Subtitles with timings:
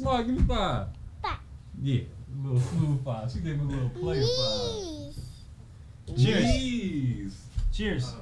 [0.00, 0.26] smart.
[0.26, 0.86] Give me five.
[1.22, 1.38] Five.
[1.82, 3.30] Yeah, a little smooth five.
[3.30, 6.16] She gave me a little player five.
[6.16, 6.16] Cheese.
[6.16, 6.44] Cheers.
[6.44, 7.32] Jeez.
[7.72, 8.08] Cheers.
[8.12, 8.20] Um,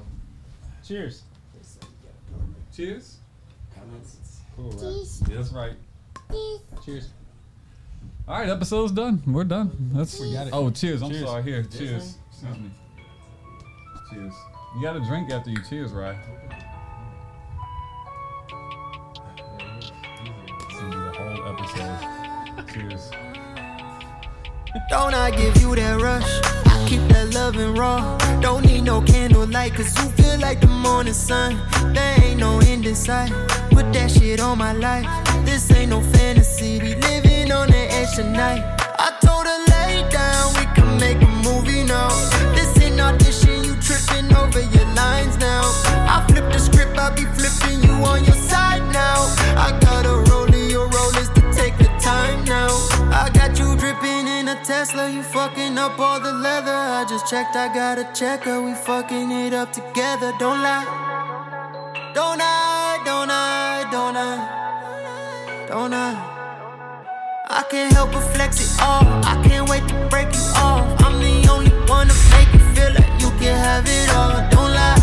[0.84, 1.22] cheers.
[2.74, 3.16] Cheers.
[4.56, 4.78] Cool, right?
[4.80, 5.22] Cheese.
[5.28, 5.72] Yeah, that's right.
[6.30, 6.60] Cheese.
[6.84, 7.08] Cheers.
[8.26, 9.22] All right, episode's done.
[9.26, 9.70] We're done.
[9.92, 10.52] That's We got it.
[10.52, 11.02] Oh, cheers.
[11.02, 11.24] I'm Cheers.
[11.24, 11.42] sorry.
[11.42, 12.18] Here, This cheers.
[12.30, 12.70] Excuse me.
[14.10, 14.34] Cheers.
[14.76, 16.16] You got to drink after you cheers, right?
[21.58, 21.98] Episode.
[22.72, 23.10] cheers.
[24.90, 26.30] Don't I give you that rush?
[26.66, 28.18] I keep that loving raw.
[28.40, 31.60] Don't need no candlelight, cause you feel like the morning sun.
[31.94, 33.30] There ain't no end in sight.
[33.70, 35.06] Put that shit on my life.
[35.44, 36.78] This ain't no fantasy.
[36.80, 38.62] We living on the edge tonight.
[38.98, 42.08] I told her lay down, we can make a movie now.
[42.54, 45.62] This ain't audition, you tripping over your lines now.
[46.14, 49.18] I flip the script, I be flipping you on your side now.
[49.56, 50.37] I got a roller,
[52.18, 52.68] time now.
[53.22, 56.80] I got you dripping in a Tesla, you fucking up all the leather.
[56.98, 60.30] I just checked, I got a checker, we fucking it up together.
[60.38, 60.86] Don't lie,
[62.14, 64.34] don't I, don't I, don't I,
[65.68, 66.10] don't I.
[67.50, 69.04] I can't help but flex it all.
[69.32, 70.84] I can't wait to break you off.
[71.04, 74.36] I'm the only one to make you feel like you can have it all.
[74.50, 75.00] Don't lie.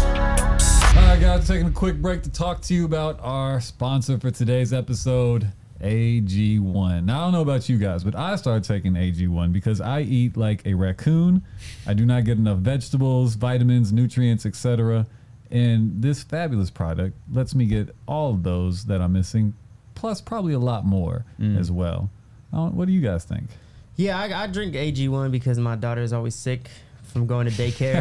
[0.95, 4.29] All right, guys, taking a quick break to talk to you about our sponsor for
[4.29, 5.47] today's episode,
[5.81, 7.03] AG1.
[7.03, 10.37] Now, I don't know about you guys, but I started taking AG1 because I eat
[10.37, 11.43] like a raccoon.
[11.85, 15.05] I do not get enough vegetables, vitamins, nutrients, etc.
[15.51, 19.53] And this fabulous product lets me get all of those that I'm missing,
[19.93, 21.57] plus probably a lot more mm.
[21.59, 22.09] as well.
[22.51, 23.49] What do you guys think?
[23.97, 26.69] Yeah, I, I drink AG1 because my daughter is always sick
[27.15, 27.99] from going to daycare,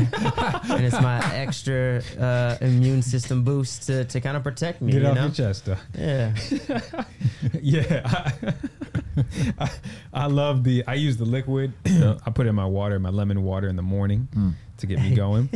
[0.71, 4.91] and it's my extra uh, immune system boost to, to kind of protect me.
[4.91, 5.23] Get you off know?
[5.27, 5.77] your chest, though.
[5.97, 6.35] Yeah,
[7.63, 8.55] yeah, I,
[9.61, 9.71] I,
[10.13, 10.83] I love the.
[10.89, 11.73] I use the liquid.
[11.87, 14.27] I put it in my water, my lemon water in the morning
[14.79, 15.49] to get me going.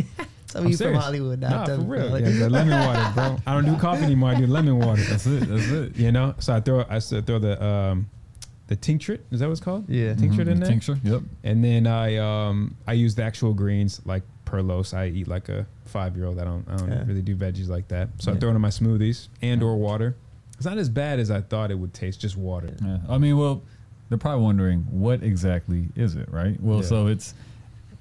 [0.47, 1.03] some of you from serious.
[1.03, 1.41] Hollywood.
[1.41, 2.11] Nah, for real.
[2.11, 3.39] like- Yeah, the lemon water, bro.
[3.45, 4.31] I don't do coffee anymore.
[4.31, 5.03] I do lemon water.
[5.03, 5.49] That's it.
[5.49, 5.97] That's it.
[5.97, 6.85] You know, so I throw.
[6.89, 8.09] I still throw the um,
[8.69, 9.19] the tincture.
[9.31, 9.89] Is that what it's called?
[9.89, 10.15] Yeah.
[10.15, 10.69] tincture in Mhm, there.
[10.69, 10.99] Tincture.
[11.03, 11.23] Yep.
[11.45, 14.95] And then I um I use the actual greens like Perlos.
[14.95, 16.39] I eat like a five year old.
[16.39, 17.05] I don't I don't Yeah.
[17.07, 18.11] really do veggies like that.
[18.19, 18.41] So I Yeah.
[18.41, 20.17] throw it in my smoothies and or water.
[20.57, 22.21] It's not as bad as I thought it would taste.
[22.21, 22.71] Just water.
[22.85, 22.99] Yeah.
[23.09, 23.63] I mean, well,
[24.09, 26.61] they're probably wondering what exactly is it, right?
[26.63, 26.85] Well, Yeah.
[26.87, 27.35] so it's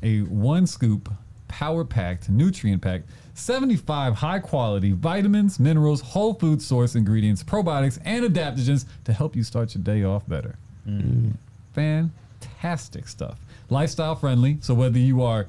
[0.04, 1.10] a one scoop,
[1.58, 8.24] power packed, nutrient packed, 75 high quality vitamins, minerals, whole food source ingredients, probiotics, and
[8.24, 10.56] adaptogens to help you start your day off better.
[10.88, 11.34] Mm.
[11.74, 13.40] Fantastic stuff.
[13.72, 14.60] Lifestyle friendly.
[14.62, 15.48] So whether you are,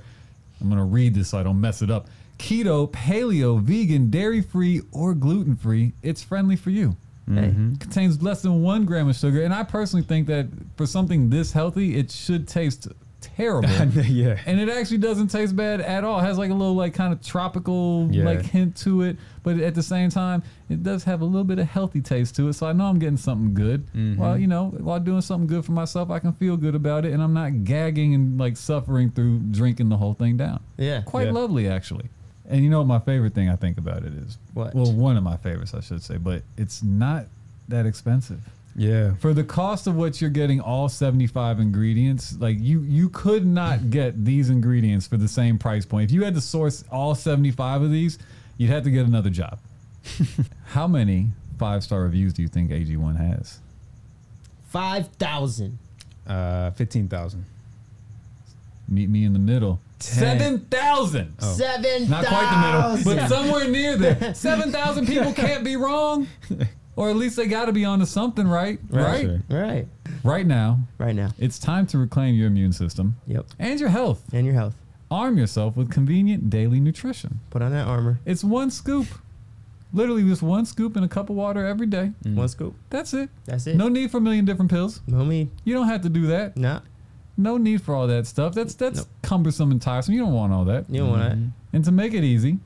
[0.62, 2.08] I'm going to read this so I don't mess it up
[2.38, 6.96] keto, paleo, vegan, dairy free, or gluten free, it's friendly for you
[7.28, 7.70] mm-hmm.
[7.72, 10.46] Hey, contains less than one gram of sugar, and I personally think that
[10.76, 12.86] for something this healthy, it should taste
[13.20, 13.68] terrible.
[14.02, 14.38] yeah.
[14.46, 16.18] And it actually doesn't taste bad at all.
[16.20, 18.24] It has like a little like kind of tropical Yeah.
[18.24, 21.58] like hint to it, but at the same time, it does have a little bit
[21.58, 22.52] of healthy taste to it.
[22.54, 23.86] So I know I'm getting something good.
[23.88, 24.16] Mm-hmm.
[24.20, 27.12] While you know, while doing something good for myself, I can feel good about it,
[27.12, 30.60] and I'm not gagging and like suffering through drinking the whole thing down.
[30.76, 31.00] yeah.
[31.02, 31.32] Quite Yeah.
[31.32, 32.06] lovely, actually.
[32.50, 34.38] And you know what my favorite thing I think about it is?
[34.54, 34.74] What?
[34.74, 37.26] Well, one of my favorites, I should say, but it's not
[37.68, 38.40] that expensive
[38.78, 39.14] Yeah.
[39.16, 43.90] for the cost of what you're getting all 75 ingredients like you you could not
[43.98, 47.82] get these ingredients for the same price point if you had to source all 75
[47.82, 48.18] of these
[48.56, 49.58] you'd have to get another job
[50.66, 53.58] how many five star reviews do you think ag1 has
[54.68, 55.78] Five thousand.
[56.26, 57.44] Uh, fifteen thousand.
[58.88, 60.38] meet me in the middle Ten.
[60.38, 62.08] 7000 Seven.
[62.08, 66.28] not quite the middle but somewhere near there 7000 people can't be wrong
[66.98, 69.42] or at least they got to be onto something right right Sure.
[69.48, 69.86] Right.
[70.24, 71.30] right now Right now.
[71.38, 73.46] it's time to reclaim your immune system Yep.
[73.58, 74.74] and your health And your health.
[75.10, 77.40] arm yourself with convenient daily nutrition.
[77.50, 78.18] Put on that armor.
[78.26, 79.06] It's one scoop.
[79.92, 82.12] Literally just one scoop in a cup of water every day.
[82.24, 82.34] Mm.
[82.34, 82.74] One scoop.
[82.90, 83.30] That's it.
[83.46, 83.76] That's it.
[83.76, 85.00] No need for a million different pills.
[85.06, 85.48] No me.
[85.64, 86.56] You don't have to do that.
[86.58, 86.80] Nah.
[87.38, 88.52] No need for all that stuff.
[88.54, 89.06] That's that's Nope.
[89.22, 90.12] cumbersome and tiresome.
[90.14, 90.90] You don't want all that.
[90.90, 91.36] You don't want that.
[91.36, 91.48] Mm-hmm.
[91.72, 92.58] And to make it easy,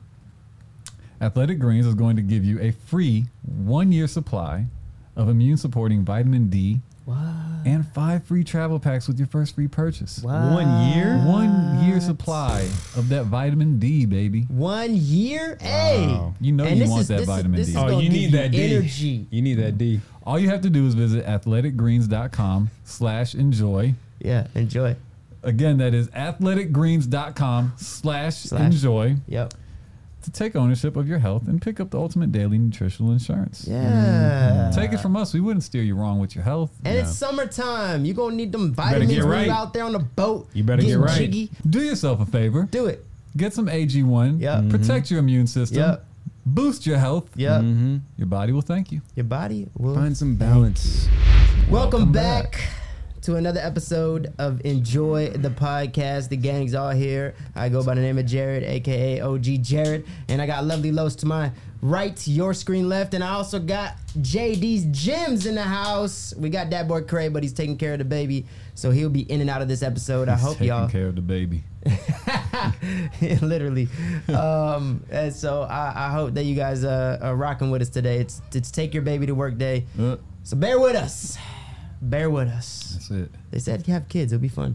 [1.20, 4.66] Athletic Greens is going to give you a free one year supply
[5.16, 7.18] of immune supporting vitamin D What?
[7.64, 10.22] and five free travel packs with your first free purchase.
[10.22, 11.18] One year?
[11.18, 12.60] One year supply
[12.96, 14.42] of that vitamin D, baby.
[14.48, 15.58] One year?
[15.60, 16.06] Hey.
[16.06, 16.34] Wow.
[16.40, 17.72] You know And you this want is- that this is- vitamin this D.
[17.72, 18.62] is Oh, gonna you give need that D.
[18.76, 19.26] energy.
[19.30, 20.00] You need that D.
[20.24, 23.94] All you have to do is visit athleticgreens.com slash enjoy.
[24.20, 24.46] Yeah.
[24.54, 24.96] Enjoy.
[25.42, 28.60] Again, that is athleticgreens.com slash Slash.
[28.62, 29.54] enjoy Yep.
[30.22, 33.66] To take ownership of your health and pick up the ultimate daily nutritional insurance.
[33.68, 34.70] Yeah.
[34.74, 35.32] Take Take it from us.
[35.32, 36.72] We wouldn't steer you wrong with your health.
[36.84, 37.02] And Yeah.
[37.02, 38.04] it's summertime.
[38.04, 39.46] You're gonna need them vitamins when right.
[39.46, 40.48] you out there on the boat.
[40.52, 41.16] You better get right.
[41.16, 41.50] Jiggy.
[41.68, 42.68] Do yourself a favor.
[42.70, 43.04] Do it.
[43.36, 44.40] Get some AG1.
[44.40, 44.68] Yep.
[44.70, 45.78] Protect your immune system.
[45.78, 46.04] Yep.
[46.44, 47.28] Boost your health.
[47.36, 47.62] Yep.
[47.62, 47.96] Mm-hmm.
[48.18, 49.00] Your body will thank you.
[49.14, 49.94] Your body will.
[49.94, 51.08] Find some balance.
[51.70, 52.52] Welcome, Welcome back.
[52.52, 52.68] back.
[53.22, 56.28] To another episode of Enjoy the Podcast.
[56.28, 57.36] The gang's all here.
[57.54, 61.14] I go by the name of Jared, aka OG Jared, and I got Lovely Los
[61.16, 61.52] to my
[61.82, 66.34] right, your screen left, and I also got JD's Gems in the house.
[66.36, 69.20] We got that boy Craig, but he's taking care of the baby, so he'll be
[69.30, 70.28] in and out of this episode.
[70.28, 71.62] I hope taking y'all care of the baby.
[73.40, 73.88] literally.
[74.34, 78.18] Um, and so I, I hope that you guys uh, are rocking with us today.
[78.18, 81.38] It's it's take your baby to work day, Uh, so bear with us.
[82.02, 82.90] Bear with us.
[82.94, 83.30] that's it.
[83.52, 84.74] They said you have kids, it'll be fun.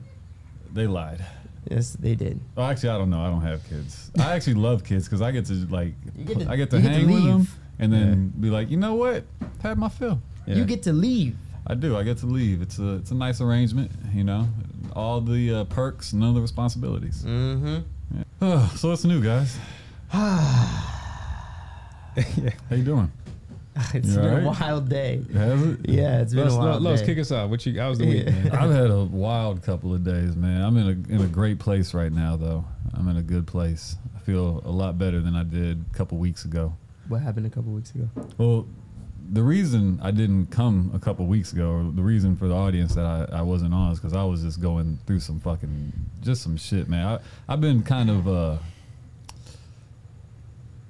[0.73, 1.23] They lied.
[1.69, 2.39] Yes, they did.
[2.55, 3.19] Oh, actually, I don't know.
[3.19, 4.09] I don't have kids.
[4.17, 5.93] I actually love kids because I get to like,
[6.25, 7.47] get to- I get to you get to hang with them
[7.79, 9.25] and then be like, you know what?
[9.61, 10.21] Have my fill.
[10.45, 11.35] You get to leave.
[11.69, 11.97] I do.
[11.97, 12.61] I get to leave.
[12.61, 13.91] It's a it's a nice arrangement.
[14.13, 14.47] You know,
[14.95, 17.23] all the uh, perks, none of the responsibilities.
[17.23, 17.79] Mm-hmm.
[18.15, 18.23] Yeah.
[18.41, 19.57] Oh, so what's new, guys?
[20.13, 20.15] yeah.
[22.69, 23.11] How you doing?
[23.93, 25.21] It's You been a wild day.
[25.33, 25.79] Has it?
[25.89, 27.07] Yeah, it's been Let's, a wild let's day.
[27.07, 27.49] kick us off.
[27.49, 27.79] What you?
[27.79, 28.51] How was the week, man?
[28.51, 30.61] I've had a wild couple of days, man.
[30.61, 32.65] I'm in a in a great place right now, though.
[32.93, 33.95] I'm in a good place.
[34.15, 36.75] I feel a lot better than I did a couple weeks ago.
[37.07, 38.09] What happened a couple weeks ago?
[38.37, 38.67] Well,
[39.29, 42.95] the reason I didn't come a couple weeks ago, or the reason for the audience
[42.95, 46.41] that I, I wasn't on, is because I was just going through some fucking just
[46.41, 47.05] some shit, man.
[47.05, 47.19] I
[47.53, 48.57] I've been kind of uh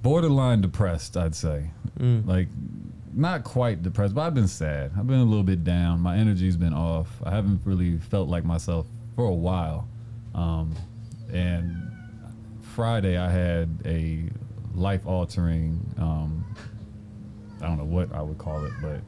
[0.02, 1.72] borderline depressed, I'd say.
[2.00, 2.28] Mm.
[2.28, 2.48] Like
[3.14, 4.92] not quite depressed, but I've been sad.
[4.98, 6.00] I've been a little bit down.
[6.02, 7.10] My energy's been off.
[7.24, 9.88] I haven't really felt like myself for a while.
[10.36, 10.76] Um,
[11.34, 11.92] and
[12.62, 14.30] Friday I had a
[14.76, 16.46] life altering um,
[17.62, 19.00] I don't know what I would call it, but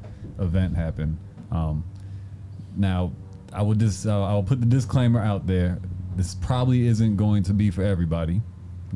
[0.44, 1.18] event happened.
[1.51, 1.83] Um,
[2.75, 3.12] now,
[3.53, 5.80] I would just uh, I'll put the disclaimer out there.
[6.15, 8.41] This probably isn't going to be for everybody.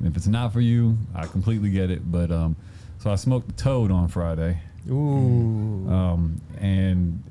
[0.03, 2.09] If it's not for you, I completely get it.
[2.11, 2.55] But um,
[2.99, 4.59] so I smoked the toad on Friday,
[4.89, 5.87] Ooh.
[5.89, 7.21] um, and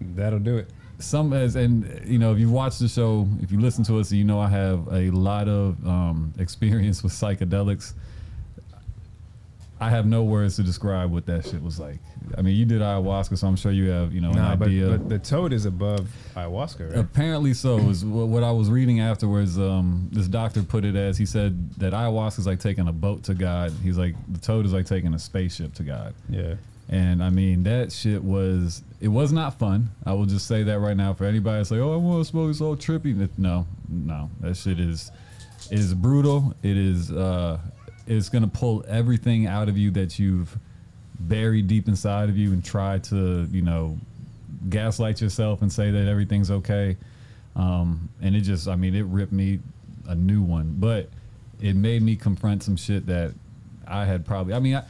[0.00, 0.68] That'll do it.
[0.98, 4.10] some as and you know if you've watched the show, if you listen to us,
[4.12, 7.94] you know I have a lot of um, experience with psychedelics.
[9.82, 11.98] I have no words to describe what that shit was like.
[12.38, 14.68] I mean, you did ayahuasca, so I'm sure you have you know Nah, an but,
[14.68, 14.88] idea.
[14.90, 16.98] but the toad is above ayahuasca, right?
[16.98, 17.78] Apparently so.
[17.90, 19.58] Is what what I was reading afterwards.
[19.58, 23.24] Um, this doctor put it as he said that ayahuasca is like taking a boat
[23.24, 23.72] to God.
[23.82, 26.14] He's like the toad is like taking a spaceship to God.
[26.30, 26.54] yeah.
[26.88, 29.90] And I mean that shit was it was not fun.
[30.04, 32.30] I will just say that right now for anybody that's like, oh, I want to
[32.30, 33.28] smoke, it's all trippy.
[33.38, 35.10] No, no, that shit is
[35.70, 36.54] is brutal.
[36.62, 37.58] It is uh,
[38.06, 40.56] it's gonna pull everything out of you that you've
[41.18, 43.98] buried deep inside of you and try to you know
[44.68, 46.96] gaslight yourself and say that everything's okay.
[47.56, 49.60] Um, and it just, I mean, it ripped me
[50.08, 51.08] a new one, but
[51.60, 53.32] it made me confront some shit that
[53.86, 54.54] I had probably.
[54.54, 54.84] I mean, I,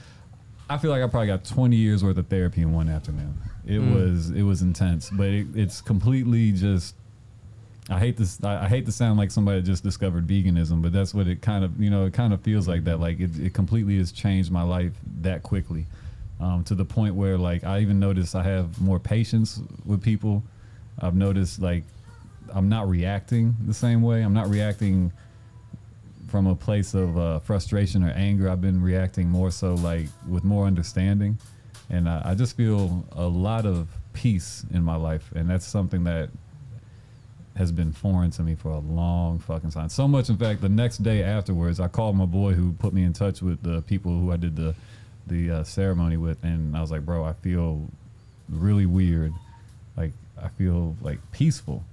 [0.71, 3.35] I feel like I probably got 20 years worth of therapy in one afternoon.
[3.65, 6.97] It was it was intense, but it, it's completely just.
[7.91, 8.43] I hate this.
[8.45, 11.81] I, hate to sound like somebody just discovered veganism, but that's what it kind of
[11.81, 12.07] you know.
[12.07, 13.01] It kind of feels like that.
[13.01, 14.93] Like it, it completely has changed my life
[15.23, 15.87] that quickly,
[16.41, 20.45] um, to the point where like I even notice I have more patience with people.
[21.01, 21.83] I've noticed like
[22.55, 24.23] I'm not reacting the same way.
[24.23, 25.13] I'm not reacting
[26.29, 28.49] from a place of uh, frustration or anger.
[28.49, 31.37] I've been reacting more so like with more understanding,
[31.91, 36.05] and I, I just feel a lot of peace in my life, and that's something
[36.05, 36.31] that
[37.57, 39.89] has been foreign to me for a long fucking time.
[39.89, 43.05] So much, in fact, the next day afterwards, I called my boy who put me
[43.05, 44.75] in touch with the people who I did the
[45.27, 47.89] the uh, ceremony with, and I was like, "Bro, I feel
[48.49, 49.33] really weird.
[49.97, 51.85] Like I feel like peaceful."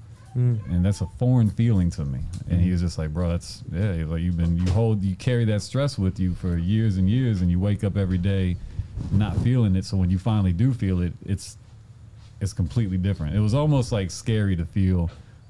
[0.70, 2.20] and that's a foreign feeling to me.
[2.50, 5.44] And he was just like, bro, that's yeah, like you've been you hold you carry
[5.46, 8.56] that stress with you for years and years, and you wake up every day
[9.12, 9.86] not feeling it.
[9.86, 11.58] So when you finally do feel it, it's
[12.42, 13.36] it's completely different.
[13.36, 15.10] It was almost like scary to feel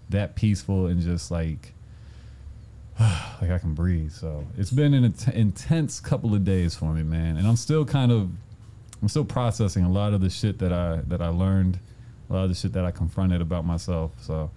[0.09, 1.73] that peaceful and just like
[2.99, 4.11] like I can breathe.
[4.11, 7.85] So it's been an int- intense couple of days for me, man, and I'm still
[7.85, 8.29] kind of
[9.01, 11.79] I'm still processing a lot of the shit that I that I learned,
[12.29, 14.11] a lot of the shit that I confronted about myself.
[14.21, 14.51] So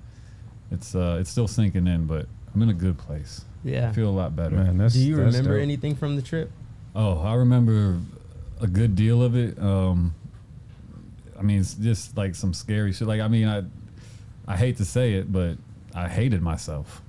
[0.71, 3.45] it's uh it's still sinking in, but I'm in a good place.
[3.65, 3.91] Yeah.
[3.91, 4.57] I feel a lot better.
[4.57, 5.63] Man, that's Do you that's remember dope.
[5.63, 6.51] anything from the trip?
[6.97, 8.01] Oh, I remember
[8.61, 9.57] a good deal of it.
[9.59, 10.15] Um,
[11.39, 13.07] I mean, it's just like some scary shit.
[13.09, 13.63] Like, I mean, I
[14.47, 15.57] I hate to say it, but
[15.95, 17.03] I hated myself.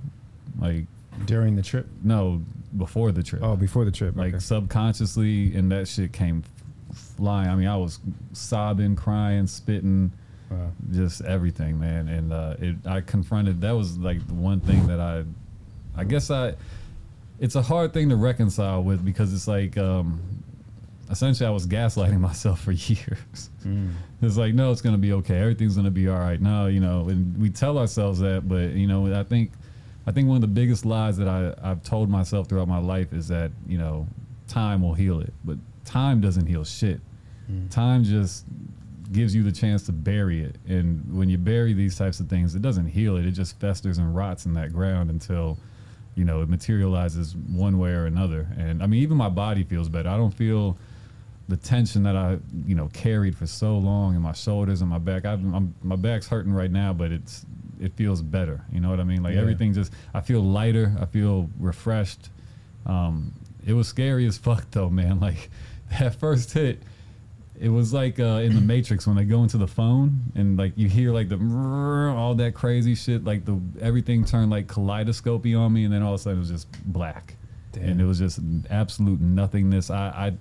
[0.59, 0.85] Like,
[1.25, 1.87] during the trip?
[2.03, 2.41] no,
[2.77, 3.41] before the trip.
[3.43, 4.15] Oh, before the trip.
[4.15, 4.39] like okay.
[4.39, 6.43] subconsciously, and that shit came
[6.93, 7.49] flying.
[7.49, 7.99] I mean, I was
[8.33, 10.11] sobbing, crying, spitting,
[10.49, 10.71] Wow.
[10.91, 12.07] just everything, man.
[12.07, 13.61] And uh, it, I confronted.
[13.61, 15.23] That was like the one thing that I,
[15.95, 16.55] I guess I.
[17.39, 20.19] It's a hard thing to reconcile with because it's like, um,
[21.09, 23.49] essentially, I was gaslighting myself for years.
[23.65, 23.91] Mm.
[24.21, 25.39] It's like, no, it's gonna be okay.
[25.39, 26.39] Everything's gonna be all right.
[26.39, 29.51] No, you know, and we tell ourselves that, but you know, I think,
[30.07, 33.13] I think one of the biggest lies that I I've told myself throughout my life
[33.13, 34.07] is that you know,
[34.47, 36.99] time will heal it, but time doesn't heal shit.
[37.51, 37.69] Mm.
[37.69, 38.45] Time just
[39.11, 42.55] gives you the chance to bury it, and when you bury these types of things,
[42.55, 43.25] it doesn't heal it.
[43.25, 45.57] It just festers and rots in that ground until.
[46.15, 48.47] You know, it materializes one way or another.
[48.55, 50.09] And I mean, even my body feels better.
[50.09, 50.77] I don't feel
[51.49, 54.97] the tension that I, you know, carried for so long in my shoulders and my
[54.99, 55.25] back.
[55.25, 57.45] I've, I'm, my back's hurting right now, but it's
[57.81, 58.63] it feels better.
[58.71, 59.21] You know what I mean?
[59.23, 59.41] Like Yeah.
[59.41, 60.95] everything just I feel lighter.
[60.99, 62.29] I feel refreshed.
[62.85, 63.33] Um,
[63.65, 65.19] it was scary as fuck though, man.
[65.19, 65.49] Like
[65.99, 66.81] that first hit,
[67.59, 70.73] it was like uh, in the Matrix when they go into the phone and like
[70.77, 71.35] you hear like the
[72.17, 73.25] all that crazy shit.
[73.25, 76.41] Like the everything turned like kaleidoscopy on me, and then all of a sudden it
[76.41, 77.35] was just black,
[77.73, 77.83] Damn.
[77.83, 79.89] and it was just absolute nothingness.
[79.89, 80.33] I, I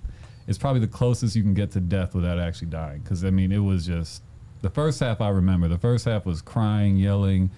[0.47, 2.99] it's probably the closest you can get to death without actually dying.
[3.01, 4.21] Because I mean, it was just
[4.61, 5.67] the first half I remember.
[5.67, 7.49] The first half was crying, yelling,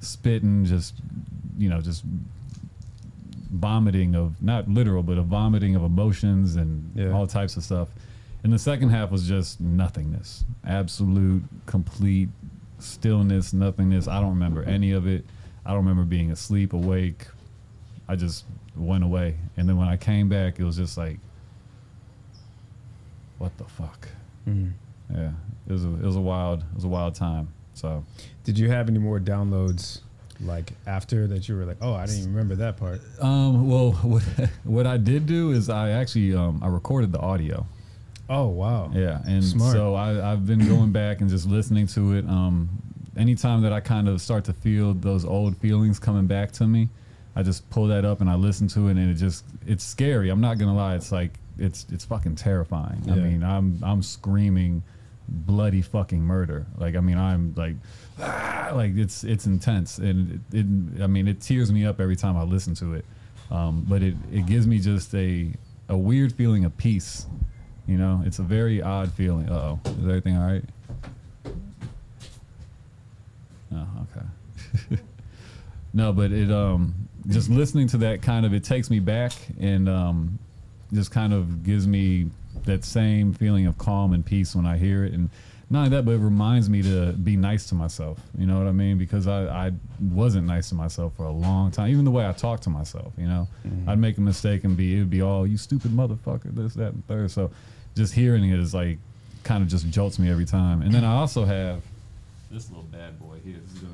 [0.00, 0.94] spitting, just
[1.58, 2.04] you know, just
[3.52, 7.10] vomiting of not literal, but a vomiting of emotions and Yeah.
[7.10, 7.88] all types of stuff.
[8.42, 12.30] And the second half was just nothingness, absolute, complete
[12.78, 14.08] stillness, nothingness.
[14.08, 15.26] I don't remember any of it.
[15.66, 17.26] I don't remember being asleep, awake.
[18.08, 18.44] I just
[18.76, 19.36] went away.
[19.58, 21.18] And then when I came back, it was just like,
[23.40, 24.08] what the fuck?
[24.46, 24.72] Mhm.
[25.12, 25.32] Yeah,
[25.66, 27.48] it was a, it was a wild it was a wild time.
[27.74, 28.04] So
[28.44, 30.00] Did you have any more downloads
[30.40, 33.00] like after that you were like, oh, I didn't even remember that part?
[33.20, 34.22] Um, well, what,
[34.64, 37.66] what I did do is I actually um, I recorded the audio.
[38.28, 38.90] Oh wow.
[38.94, 39.72] Yeah, and Smart.
[39.72, 42.26] so I, I've been going back and just listening to it.
[42.28, 42.68] Um,
[43.16, 46.88] anytime that I kind of start to feel those old feelings coming back to me,
[47.34, 50.28] I just pull that up and I listen to it, and it just it's scary.
[50.30, 53.02] I'm not gonna lie, it's like it's it's fucking terrifying.
[53.10, 54.82] I mean, I'm I'm screaming
[55.28, 56.66] bloody fucking murder.
[56.78, 57.76] Like I mean, I'm like.
[58.18, 62.14] "Ah," Like it's it's intense and it, it I mean it tears me up every
[62.14, 63.04] time I listen to it,
[63.50, 65.52] um, but it, it gives me just a
[65.88, 67.26] a weird feeling of peace
[67.90, 69.48] you know, it's a very odd feeling.
[69.48, 69.80] Uh oh.
[69.84, 70.64] Is everything all right?
[73.74, 73.86] Oh,
[74.16, 75.02] okay.
[75.92, 79.88] no, but it um just listening to that kind of it takes me back and
[79.88, 80.38] um
[80.92, 82.30] just kind of gives me
[82.64, 85.30] that same feeling of calm and peace when I hear it and
[85.72, 88.18] not only that, but it reminds me to be nice to myself.
[88.36, 88.98] You know what I mean?
[88.98, 91.90] Because I, I wasn't nice to myself for a long time.
[91.90, 93.46] Even the way I talk to myself, you know,
[93.86, 97.06] I'd make a mistake and be, it'd be all, you stupid motherfucker, this, that, and
[97.06, 97.30] third.
[97.30, 97.52] So
[97.94, 98.98] just hearing it is like,
[99.44, 100.82] kind of just jolts me every time.
[100.82, 101.82] And then I also have
[102.50, 103.56] this little bad boy here.
[103.64, 103.88] This is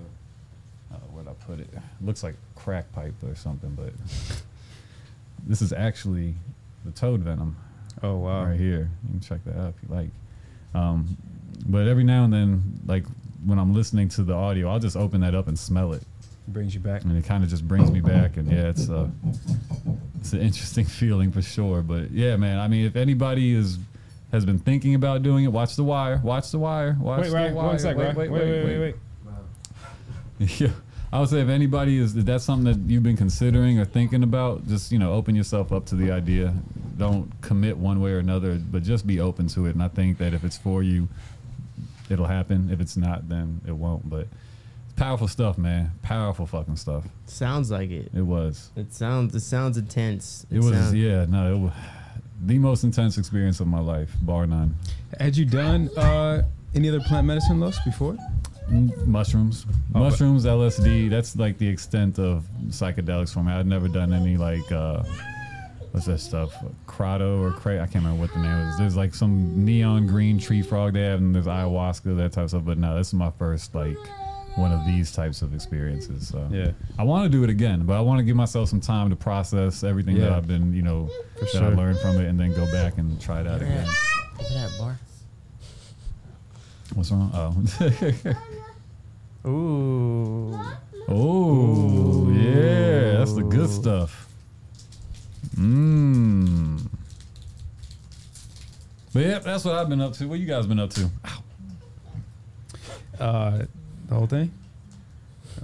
[0.93, 1.69] uh, where'd I put it?
[2.01, 3.93] Looks like crack pipe or something, but
[5.47, 6.35] this is actually
[6.87, 7.57] the toad venom
[8.03, 8.45] Oh wow.
[8.47, 8.91] right here.
[9.05, 10.11] You can check that out if you like.
[10.75, 11.17] Um,
[11.67, 13.05] but every now and then, like
[13.45, 16.53] when I'm listening to the audio, I'll just open that up and smell it, It
[16.53, 17.05] Brings you back.
[17.05, 18.37] and it kind of just brings me back.
[18.37, 19.09] And yeah, it's uh,
[20.21, 21.83] it's an interesting feeling for sure.
[21.83, 23.79] But yeah, man, I mean, if anybody is
[24.33, 26.21] has been thinking about doing it, watch The Wire.
[26.23, 26.97] Watch The Wire.
[27.01, 27.67] Watch Wait, The right, Wire.
[27.67, 28.15] one sec, right?
[28.15, 28.97] Wait, wait, wait, wait.
[30.61, 30.69] Yeah,
[31.13, 34.23] I would say if anybody is, if that's something that you've been considering or thinking
[34.23, 36.53] about, just you know, open yourself up to the idea.
[36.99, 39.71] Don't commit one way or another, but just be open to it.
[39.75, 41.09] And I think that if it's for you,
[42.11, 42.71] it'll happen.
[42.71, 44.09] If it's not, then it won't.
[44.11, 44.27] But
[44.87, 45.93] it's powerful stuff, man.
[46.03, 47.05] Powerful fucking stuff.
[47.27, 48.11] Sounds like it.
[48.15, 48.71] It was.
[48.77, 49.35] It sounds.
[49.35, 50.45] It sounds intense.
[50.51, 50.73] It was.
[50.73, 51.25] sounds- Yeah.
[51.27, 51.55] No.
[51.55, 51.73] It was
[52.45, 54.75] the most intense experience of my life, bar none.
[55.19, 56.43] Had you done uh,
[56.75, 58.17] any other plant medicine, Los, before?
[58.71, 61.09] Mm, Mushrooms, Oh, but- mushrooms, LSD.
[61.09, 63.53] That's like the extent of psychedelics for me.
[63.53, 65.03] I've never done any like uh,
[65.93, 66.53] what's that stuff?
[66.87, 67.77] Crotto or cray?
[67.77, 68.77] I can't remember what the name is.
[68.79, 72.51] There's like some neon green tree frog they have, and there's ayahuasca, that type of
[72.51, 72.65] stuff.
[72.65, 73.97] But no, this is my first like
[74.57, 76.29] one of these types of experiences.
[76.29, 76.71] So Yeah.
[76.99, 79.17] I want to do it again, but I want to give myself some time to
[79.17, 81.77] process everything that I've been, you know, For that I sure.
[81.77, 83.67] learned from it, and then go back and try it out Yeah.
[83.69, 83.87] again.
[84.39, 84.99] Look at that bar.
[86.95, 87.31] What's wrong?
[87.35, 87.65] Oh.
[89.49, 90.59] Ooh.
[91.09, 94.29] Oh, yeah, that's the good stuff.
[95.57, 96.85] Mmm.
[99.13, 100.27] But yeah, that's what I've been up to.
[100.27, 101.09] What you guys been up to?
[103.19, 103.63] Uh,
[104.09, 104.51] the whole thing.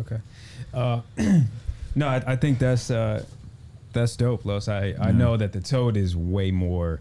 [0.00, 0.18] Okay.
[0.72, 1.00] Uh,
[1.94, 3.24] no, I, I think that's uh,
[3.92, 4.68] that's dope, Los.
[4.68, 7.00] I, I know that the toad is way more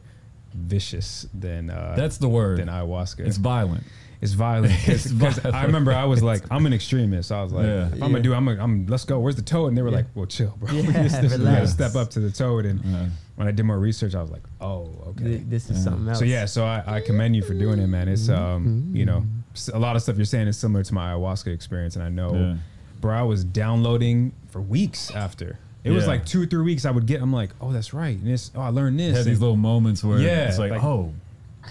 [0.53, 2.57] vicious than uh, That's the word.
[2.59, 3.19] than ayahuasca.
[3.25, 3.83] It's violent.
[4.21, 7.31] It's violent because I remember I was like, I'm an extremist.
[7.31, 7.87] I was like, Yeah.
[7.87, 9.19] if I'm gonna do, I'm, gonna, I'm let's go.
[9.19, 9.69] Where's the toad?
[9.69, 9.95] And they were Yeah.
[9.95, 10.71] like, well, chill, bro.
[10.75, 12.65] Yeah, This- this- we gotta step up to the toad.
[12.67, 13.07] And Yeah.
[13.35, 15.23] when I did more research, I was like, oh, okay.
[15.23, 15.83] Th- This is Yeah.
[15.85, 16.19] something else.
[16.19, 18.07] So yeah, so I, I commend you for doing it, man.
[18.07, 19.25] It's um, you know,
[19.73, 22.33] a lot of stuff you're saying is similar to my ayahuasca experience, and I know,
[22.35, 22.55] Yeah.
[23.01, 25.57] bro, I was downloading for weeks after.
[25.83, 26.85] It was like two or three weeks.
[26.85, 27.23] I would get.
[27.23, 28.15] I'm like, oh, that's right.
[28.15, 29.17] And it's oh, I learned this.
[29.17, 31.11] Had these little moments where Yeah, it's like, like- oh,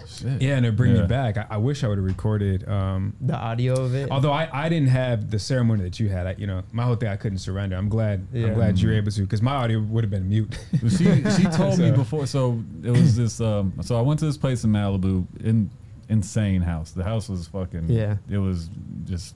[0.06, 0.40] shit.
[0.42, 1.02] yeah, and it bring Yeah.
[1.02, 1.36] me back.
[1.38, 2.68] I, I wish I would have recorded.
[2.68, 4.10] Um, the audio of it.
[4.10, 6.26] although I, I didn't have the ceremony that you had.
[6.26, 7.76] I, you know, my whole thing I couldn't surrender.
[7.76, 8.26] I'm glad.
[8.32, 8.48] Yeah.
[8.48, 10.58] I'm glad you were able to because my audio would have been mute.
[10.82, 12.26] But she she told me So- before.
[12.26, 13.40] So it was this.
[13.40, 15.26] Um, so I went to this place in Malibu.
[15.44, 15.70] In
[16.08, 16.90] insane house.
[16.90, 17.88] The house was fucking.
[17.88, 18.16] Yeah.
[18.28, 18.68] It was
[19.04, 19.34] just.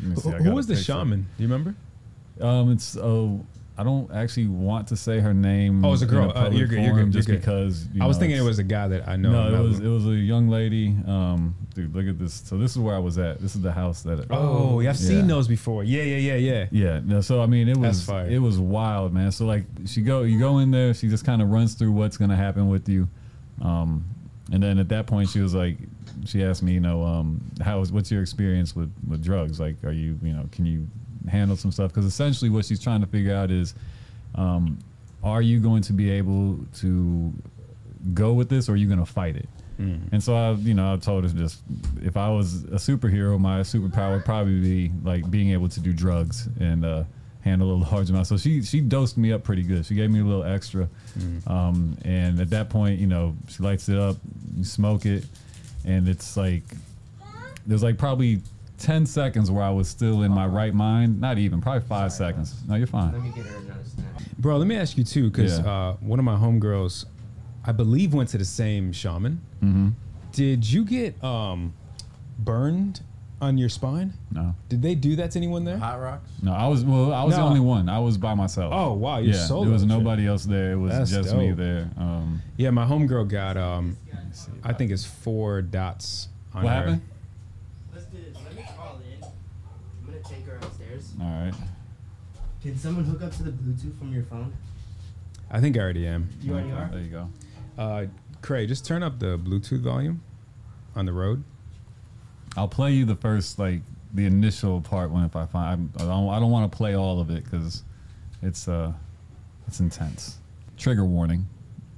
[0.00, 0.92] let me see, who I who a was the picture.
[0.92, 1.26] shaman?
[1.36, 1.74] Do you remember?
[2.40, 3.44] Um, it's oh,
[3.76, 5.84] I don't actually want to say her name.
[5.84, 6.30] Oh, it was a girl.
[6.30, 7.40] Uh, public you're good, you're good, you're Just good.
[7.40, 9.32] because you I was know, thinking it was a guy that I know.
[9.32, 10.94] No, it was it was a young lady.
[11.08, 12.34] Um, dude, look at this.
[12.34, 13.40] So this is where I was at.
[13.40, 14.26] This is the house that.
[14.30, 15.08] Oh, yeah, I've Yeah.
[15.08, 15.82] seen those before.
[15.82, 16.66] Yeah, yeah, yeah, yeah.
[16.70, 19.32] Yeah, no, so I mean, it was it was wild, man.
[19.32, 22.16] So like, she go, you go in there, she just kind of runs through what's
[22.16, 23.08] gonna happen with you,
[23.60, 24.04] um,
[24.52, 25.78] and then at that point, she was like,
[26.26, 29.58] she asked me, you know, um, how is what's your experience with with drugs?
[29.58, 30.86] Like, are you, you know, can you
[31.28, 31.92] handle some stuff?
[31.92, 33.74] Because essentially, what she's trying to figure out is,
[34.34, 34.78] um,
[35.22, 37.32] are you going to be able to
[38.12, 39.48] go with this, or are you going to fight it?
[40.12, 41.62] And so I, you know, I told her just
[42.02, 45.92] if I was a superhero, my superpower would probably be like being able to do
[45.92, 47.04] drugs and uh,
[47.40, 48.28] handle a large amount.
[48.28, 49.84] So she she dosed me up pretty good.
[49.84, 50.88] She gave me a little extra,
[51.48, 54.16] um, and at that point, you know, she lights it up,
[54.56, 55.24] you smoke it,
[55.84, 56.62] and it's like
[57.66, 58.42] there's like probably
[58.78, 61.20] ten seconds where I was still in my right mind.
[61.20, 62.54] Not even, probably five seconds.
[62.68, 63.12] No, you're fine.
[63.12, 64.06] Let me get her another snack.
[64.38, 65.66] Bro, let me ask you too, because Yeah.
[65.70, 67.06] uh, one of my homegirls,
[67.64, 69.40] I believe, went to the same shaman.
[69.62, 69.88] Mm-hmm.
[70.32, 71.72] Did you get um,
[72.38, 73.00] burned
[73.40, 74.12] on your spine?
[74.32, 75.76] No, Did they do that to anyone there?
[75.78, 76.30] Hot rocks.
[76.42, 77.12] no, I was well.
[77.12, 77.46] I was the No.
[77.48, 77.88] only one.
[77.88, 78.72] I was by myself.
[78.74, 79.64] Oh wow, you're yeah, solo.
[79.64, 79.88] there was shit.
[79.88, 80.72] nobody else there.
[80.72, 81.58] It was That's just me dope.
[81.58, 81.90] there.
[81.96, 83.96] Um, Yeah, my homegirl got um,
[84.64, 86.76] I think it's four dots on what her.
[86.78, 87.02] happened?
[87.92, 88.36] Let's do this.
[88.44, 89.24] Let me call in.
[89.24, 91.12] I'm gonna take her upstairs.
[91.24, 91.54] All right.
[92.62, 94.52] Can someone hook up to the Bluetooth from your phone?
[95.50, 96.28] I think I already am.
[96.42, 96.88] You already are.
[96.90, 97.28] There you go.
[97.78, 98.06] Uh,
[98.42, 100.22] Craig, just turn up the Bluetooth volume
[100.96, 101.42] on the road.
[102.56, 103.80] I'll play you the first like
[104.12, 107.20] the initial part when if I find I don't I don't want to play all
[107.20, 107.82] of it because
[108.42, 108.92] it's uh
[109.66, 110.38] it's intense.
[110.76, 111.46] Trigger warning.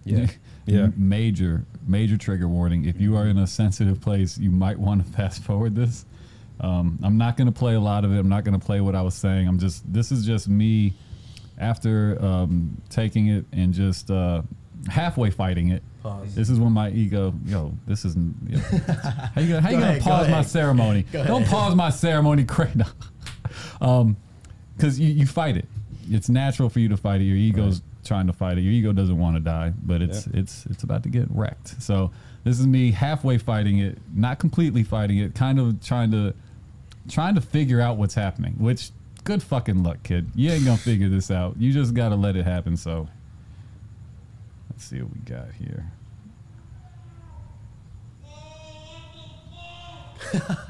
[0.04, 0.26] Yeah.
[0.68, 0.88] Yeah.
[0.96, 2.86] major major trigger warning.
[2.86, 6.04] If you are in a sensitive place, you might want to fast forward this.
[6.60, 8.18] Um, I'm not going to play a lot of it.
[8.18, 9.46] I'm not going to play what I was saying.
[9.48, 10.94] I'm just this is just me
[11.58, 14.42] after um, taking it and just uh,
[14.88, 15.82] halfway fighting it.
[16.02, 16.34] Pause.
[16.34, 18.34] This is when my ego, yo, this isn't.
[18.48, 21.02] Yo, how you gonna, how you Go gonna ahead, go pause my ceremony?
[21.12, 21.52] Go Don't ahead.
[21.52, 22.82] pause my ceremony, Craig.
[23.80, 24.16] um,
[24.76, 25.66] because you, you fight it.
[26.10, 27.24] It's natural for you to fight it.
[27.24, 28.60] Your ego's trying to fight it.
[28.60, 31.82] Your ego doesn't want to die, but it's it's it's about to get wrecked.
[31.82, 32.12] So
[32.44, 36.32] this is me halfway fighting it, not completely fighting it, kind of trying to
[37.08, 38.54] trying to figure out what's happening.
[38.58, 38.90] Which
[39.24, 40.30] good fucking luck, kid.
[40.34, 41.56] You ain't gonna figure this out.
[41.58, 42.76] You just gotta let it happen.
[42.76, 43.08] So
[44.70, 45.92] let's see what we got here.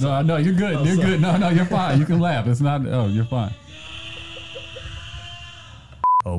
[0.00, 0.84] No, no, you're good.
[0.84, 1.20] You're good.
[1.20, 1.98] No, no, you're fine.
[2.00, 2.46] You can laugh.
[2.46, 2.86] It's not.
[2.86, 3.54] Oh, you're fine.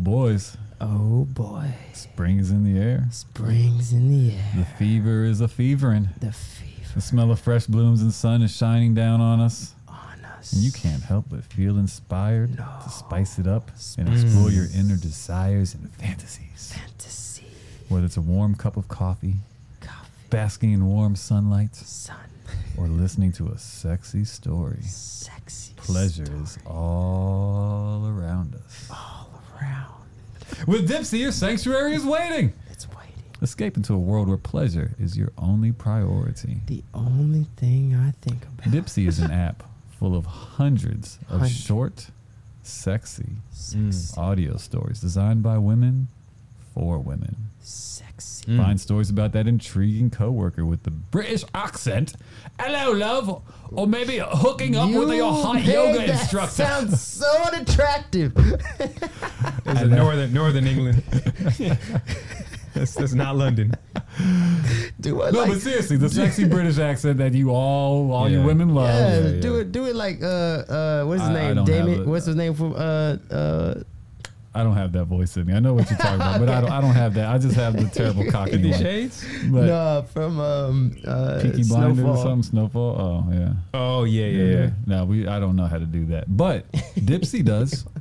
[0.07, 1.73] Oh, boys, Oh boy.
[1.91, 3.07] spring is in the air.
[3.11, 4.51] Springs in the air.
[4.55, 6.07] The fever is a fevering.
[6.21, 9.73] The fever The smell of fresh blooms and sun is shining down on us.
[9.85, 10.53] on us.
[10.53, 12.65] And you can't help but feel inspired No.
[12.83, 16.71] to spice it up and explore your inner desires and fantasies.
[16.73, 17.47] fantasy.
[17.89, 19.35] Whether it's a warm cup of coffee,
[19.81, 20.07] Coffee.
[20.29, 22.15] basking in warm sunlight, Sun.
[22.77, 25.73] or listening to a sexy story, Sexy.
[25.75, 28.89] pleasure story is all around us.
[28.89, 29.16] around.
[30.67, 32.53] With Dipsea, your sanctuary is waiting.
[32.71, 33.23] It's waiting.
[33.41, 36.61] Escape into a world where pleasure is your only priority.
[36.67, 38.73] The only thing I think about.
[38.73, 39.63] Dipsea is an app
[39.99, 41.49] full of hundreds of Hundred.
[41.51, 42.07] short,
[42.63, 44.13] sexy Sexy.
[44.13, 46.07] Mm, audio stories designed by women
[46.77, 47.35] for women.
[47.59, 48.45] Sexy.
[48.45, 48.57] Mm.
[48.57, 52.13] Find stories about that intriguing coworker with the British accent.
[52.59, 53.41] Hello, love.
[53.71, 56.51] Or maybe hooking up with your hot yoga that instructor.
[56.63, 58.37] Sounds so unattractive.
[59.65, 61.03] Is it northern Northern England?
[62.73, 63.73] That's, that's not London.
[65.01, 68.43] Do it No, like but seriously, the sexy British accent that you all, all you
[68.43, 68.87] women love.
[68.87, 71.55] yeah, yeah, do it do it like uh uh what's his I- I name?
[71.55, 72.01] don't Damon.
[72.01, 72.07] it.
[72.07, 73.81] What's his name from uh uh
[74.59, 75.53] I don't have that voice in me.
[75.53, 76.71] I know what you're talking about, but I don't.
[76.71, 77.29] I don't have that.
[77.29, 78.79] I just have the terrible cocky Fifty one.
[78.79, 79.25] Shades.
[79.51, 82.23] But no from um uh Peaky Blinders or Snowfall.
[82.23, 82.43] something.
[82.43, 82.95] Snowfall.
[83.29, 83.53] Oh yeah.
[83.73, 84.69] Oh yeah, yeah, yeah.
[84.85, 85.27] No, we.
[85.27, 87.85] I don't know how to do that, but Dipsea does.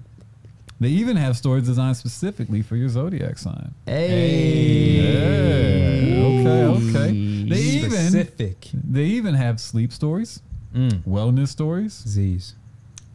[0.79, 3.73] They even have stories designed specifically for your zodiac sign.
[3.87, 5.01] Hey.
[5.01, 6.27] Yeah.
[6.27, 6.89] Okay.
[6.99, 7.45] Okay.
[7.49, 8.29] They even.
[8.93, 10.43] They even have sleep stories,
[10.75, 11.03] Mm.
[11.05, 12.57] wellness stories, Z's.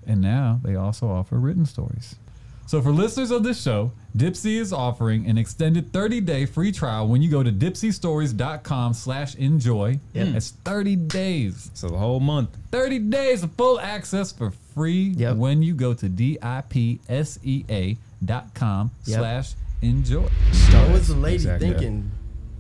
[0.07, 2.15] and now they also offer written stories.
[2.71, 7.21] So for listeners of this show, Dipsea is offering an extended 30-day free trial when
[7.21, 9.99] you go to dipseastories.com slash enjoy.
[10.13, 10.27] Yep.
[10.35, 11.69] It's 30 days.
[11.73, 12.55] So the whole month.
[12.71, 15.35] 30 days of full access for free Yep.
[15.35, 16.47] when you go to D-I-P-S-E-A
[18.23, 19.19] dot com Yep.
[19.19, 20.21] slash enjoy.
[20.21, 21.71] What was the lady Exactly.
[21.71, 22.09] thinking?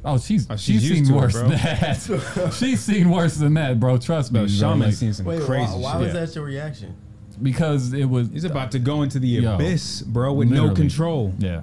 [0.03, 1.41] Oh, she's, Oh, she's she's, used seen to it, worse bro.
[1.43, 2.53] than that.
[2.59, 3.97] she's seen worse than that, bro.
[3.97, 4.39] Trust me.
[4.41, 4.53] Bro, bro.
[4.57, 6.01] Shaman's Like, seen some Wait, crazy why, why shit.
[6.01, 6.95] was that your reaction?
[7.41, 10.75] Because it was He's about to go into the Yo, abyss, bro, with no literally.
[10.75, 11.33] control.
[11.39, 11.61] Yeah.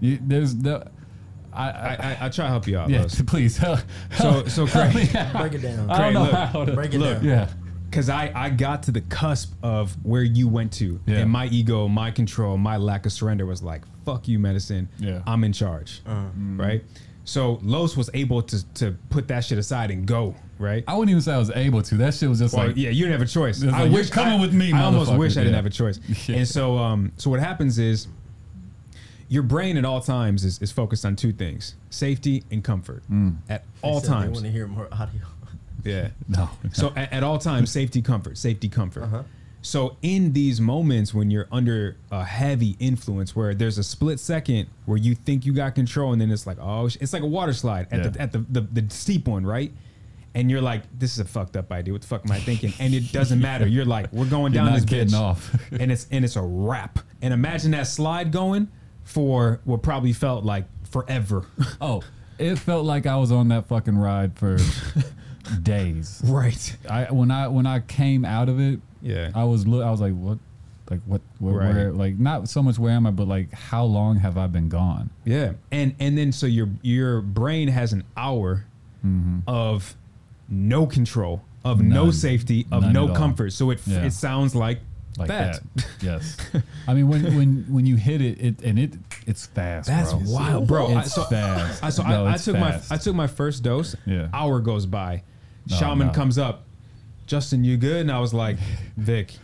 [0.00, 0.88] You, there's the
[1.52, 3.20] I, I, I, I, I try to help you out, yeah, Los.
[3.26, 3.56] please.
[3.56, 3.80] Help,
[4.18, 5.06] So- so Craig- me.
[5.32, 5.90] Break it down.
[5.90, 7.16] I don't know Craig, look, how to break it look.
[7.16, 7.24] down.
[7.24, 7.48] Yeah.
[7.88, 11.00] Because I, I got to the cusp of where you went to.
[11.06, 11.18] Yeah.
[11.18, 14.88] And my ego, my control, my lack of surrender was like, fuck you, medicine.
[14.98, 15.22] Yeah.
[15.26, 16.02] I'm in charge.
[16.04, 16.26] Uh-huh.
[16.56, 16.84] Right?
[17.26, 20.34] So Los was able to, to put that shit aside and go.
[20.58, 20.82] Right?
[20.88, 21.96] I wouldn't even say I was able to.
[21.96, 23.62] That shit was just Well, like yeah, you didn't have a choice.
[23.62, 25.56] I like, wish coming I- with me, I almost motherfucker." wish I didn't Yeah.
[25.56, 26.00] have a choice.
[26.28, 26.36] Yeah.
[26.38, 28.06] And so, um, so what happens is,
[29.28, 33.02] your brain at all times is, is focused on two things: safety and comfort.
[33.10, 33.36] Mm.
[33.50, 34.32] At all said They times.
[34.34, 35.20] want to hear more audio.
[35.84, 36.08] Yeah.
[36.28, 36.48] no.
[36.72, 39.02] So at, at all times, safety, comfort, safety, comfort.
[39.02, 39.22] Uh-huh.
[39.66, 44.68] So in these moments when you're under a heavy influence, where there's a split second
[44.84, 47.52] where you think you got control, and then it's like, oh, it's like a water
[47.52, 49.72] slide at the at the, the the steep one, right?
[50.36, 51.92] And you're like, this is a fucked up idea.
[51.92, 52.74] What the fuck am I thinking?
[52.78, 53.66] And it doesn't matter.
[53.76, 55.72] You're like, we're going down not this getting bitch, off.
[55.72, 57.00] and it's and it's a wrap.
[57.20, 58.68] And imagine that slide going
[59.02, 61.44] for what probably felt like forever.
[61.80, 62.02] Oh,
[62.38, 64.58] it felt like I was on that fucking ride for
[65.62, 66.22] days.
[66.24, 66.76] right.
[66.88, 69.30] I when I when I came out of it, Yeah.
[69.34, 69.84] I was look.
[69.84, 70.38] I was like, what?
[70.90, 71.20] Like what?
[71.38, 71.74] Where, Right.
[71.74, 71.92] where?
[71.92, 75.10] Like not so much where am I, but like how long have I been gone?
[75.24, 78.66] Yeah, and and then so your your brain has an hour
[79.04, 79.38] mm-hmm.
[79.48, 79.96] of
[80.48, 83.52] no control, of no safety, of no comfort.
[83.52, 84.04] So it Yeah.
[84.04, 84.78] it sounds like,
[85.18, 85.60] Like that.
[85.74, 85.86] that.
[86.00, 86.36] Yes.
[86.86, 88.92] I mean, when when when you hit it, it and it
[89.26, 89.88] it's fast.
[89.88, 90.22] That's bro.
[90.24, 90.86] wild, bro.
[90.86, 91.82] I- It's so fast.
[91.82, 92.90] I, so No, I, I took fast.
[92.90, 93.96] my I took my first dose.
[94.06, 94.28] Yeah.
[94.32, 95.22] Hour goes by,
[95.72, 96.12] Oh, shaman no.
[96.12, 96.62] comes up.
[97.26, 98.02] Justin, you good?
[98.02, 98.56] And I was like,
[98.96, 99.34] Vic,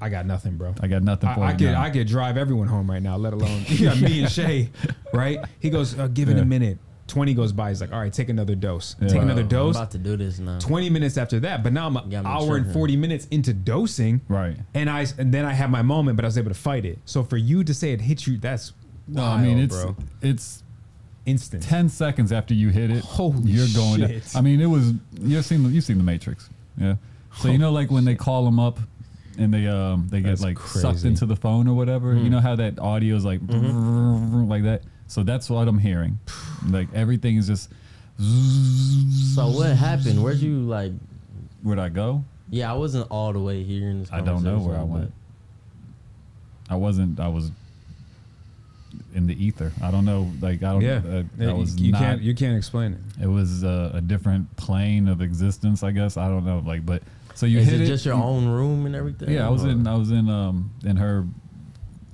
[0.00, 0.74] I got nothing, bro.
[0.80, 1.82] I got nothing for I, I you could now.
[1.82, 4.70] I could drive everyone home right now, let alone yeah, me and Shay,
[5.12, 5.38] right?
[5.60, 6.42] He goes, uh, give it Yeah.
[6.42, 6.78] a minute.
[7.06, 7.68] Twenty goes by.
[7.68, 8.96] He's like, all right, take another dose.
[9.00, 9.06] Yeah.
[9.06, 9.76] Take another I'm dose.
[9.76, 10.58] about to do this now.
[10.58, 12.72] 20 minutes after that, but now I'm an got me hour and tripping.
[12.72, 14.20] 40 minutes into dosing.
[14.28, 14.56] Right.
[14.74, 16.98] And I and then I had my moment, but I was able to fight it.
[17.04, 18.72] So for you to say it hit you, that's
[19.06, 19.96] No, wild, I mean it's bro.
[20.20, 20.64] it's
[21.26, 21.62] Instant.
[21.62, 23.04] ten seconds after you hit it.
[23.04, 24.00] Holy you're going.
[24.00, 24.08] down.
[24.10, 24.36] shit.
[24.36, 26.50] I mean, it was you've seen you've seen the Matrix.
[26.78, 26.96] Yeah.
[27.38, 28.78] So you know, like when they call them up.
[29.38, 31.08] And they um they get That's like sucked crazy.
[31.08, 32.14] into the phone or whatever.
[32.14, 34.44] You know how that audio is like Mm-hmm.
[34.48, 34.82] like that.
[35.08, 36.18] So that's what I'm hearing.
[36.70, 37.68] Like everything is just.
[38.18, 40.22] So what happened?
[40.22, 40.92] Where'd you like?
[41.62, 42.24] Where'd I go?
[42.48, 44.08] Yeah, I wasn't all the way here in this.
[44.10, 45.12] I don't know where I went.
[46.70, 47.20] I wasn't.
[47.20, 47.50] I was
[49.14, 49.72] in the ether.
[49.82, 50.30] I don't know.
[50.40, 50.80] Like I don't.
[50.82, 51.00] yeah.
[51.06, 52.00] Uh, Yeah, I was you, you not.
[52.00, 53.24] can't you can't explain it.
[53.24, 55.82] it was uh, a different plane of existence.
[55.82, 56.62] I guess I don't know.
[56.64, 57.02] Like, but
[57.34, 57.86] so you is hit it it.
[57.86, 59.30] just your own room and everything?
[59.30, 59.86] yeah, I was or- in.
[59.86, 61.26] I was in um in her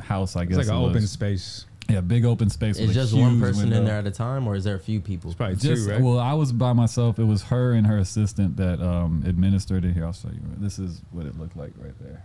[0.00, 0.36] house.
[0.36, 1.66] I It's guess like an it open space.
[1.88, 2.78] Yeah, big open space.
[2.78, 5.00] It's just one huge person in there at a time, or is there a few
[5.00, 5.30] people?
[5.30, 6.00] It's probably Just two, right?
[6.00, 7.18] well, I was by myself.
[7.18, 9.92] It was her and her assistant that um, administered it.
[9.92, 10.40] Here, I'll show you.
[10.58, 12.24] This is what it looked like right there.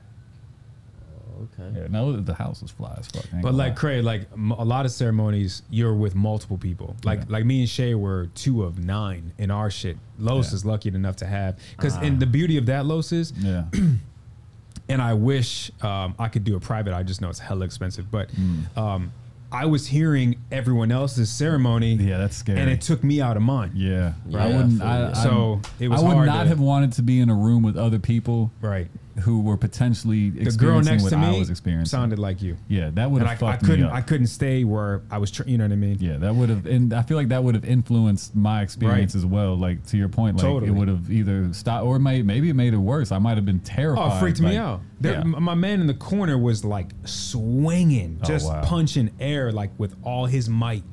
[1.59, 1.79] Okay.
[1.81, 3.25] Yeah, no, the house was fly as fuck.
[3.31, 3.75] I ain't But gonna like lie.
[3.79, 6.95] Craig, like m- a lot of ceremonies, you're with multiple people.
[7.03, 7.25] Like Yeah.
[7.29, 9.97] like me and Shay were two of nine in our shit.
[10.19, 10.55] Los Yeah.
[10.55, 13.65] is lucky enough to have because and the beauty of that Los is, yeah,
[14.89, 16.93] and I wish um, I could do a private.
[16.93, 18.77] I just know it's hella expensive, but Mm.
[18.77, 19.11] um,
[19.49, 22.59] I was hearing everyone else's ceremony, yeah, that's scary.
[22.59, 23.71] and it took me out of mine.
[23.75, 24.81] yeah, Yeah, I wouldn't.
[24.81, 25.23] I feel I.
[25.23, 27.63] So it was I would hard not to- have wanted to be in a room
[27.63, 28.89] with other people Right.
[29.21, 30.47] Who were potentially The girl
[30.79, 31.89] experiencing next what to I me was experiencing.
[31.89, 33.81] sounded like you, yeah, that would and have I, I fucked couldn't.
[33.81, 33.93] me up.
[33.93, 35.31] I couldn't stay where I was.
[35.31, 35.97] Tr- you know what I mean?
[35.99, 39.25] yeah, that would have, and I feel like that would have influenced my experience as
[39.25, 39.55] well.
[39.57, 40.71] Like to your point, like Totally.
[40.71, 43.11] it would have either stopped or may, maybe it made it worse.
[43.11, 44.11] I might have been terrified.
[44.11, 44.81] Oh, it freaked me like- out.
[44.99, 45.19] There, yeah.
[45.19, 48.63] m- My man in the corner was like swinging, Oh, just wow.
[48.63, 50.83] punching air like with all his might.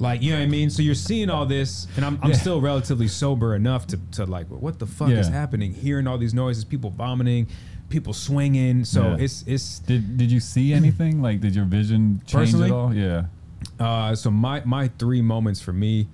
[0.00, 0.70] Like you know what I mean?
[0.70, 2.36] So you're seeing all this, and I'm, I'm Yeah.
[2.36, 5.74] still relatively sober enough to, to like, what the fuck is happening?
[5.74, 7.46] Hearing all these noises, people vomiting,
[7.90, 8.84] people swinging.
[8.84, 9.16] So Yeah.
[9.24, 11.20] it's it's Did Did you see anything?
[11.20, 12.66] Like, did your vision change Personally?
[12.70, 12.94] at all?
[12.94, 13.26] Yeah.
[13.78, 16.08] Uh, so my my three moments for me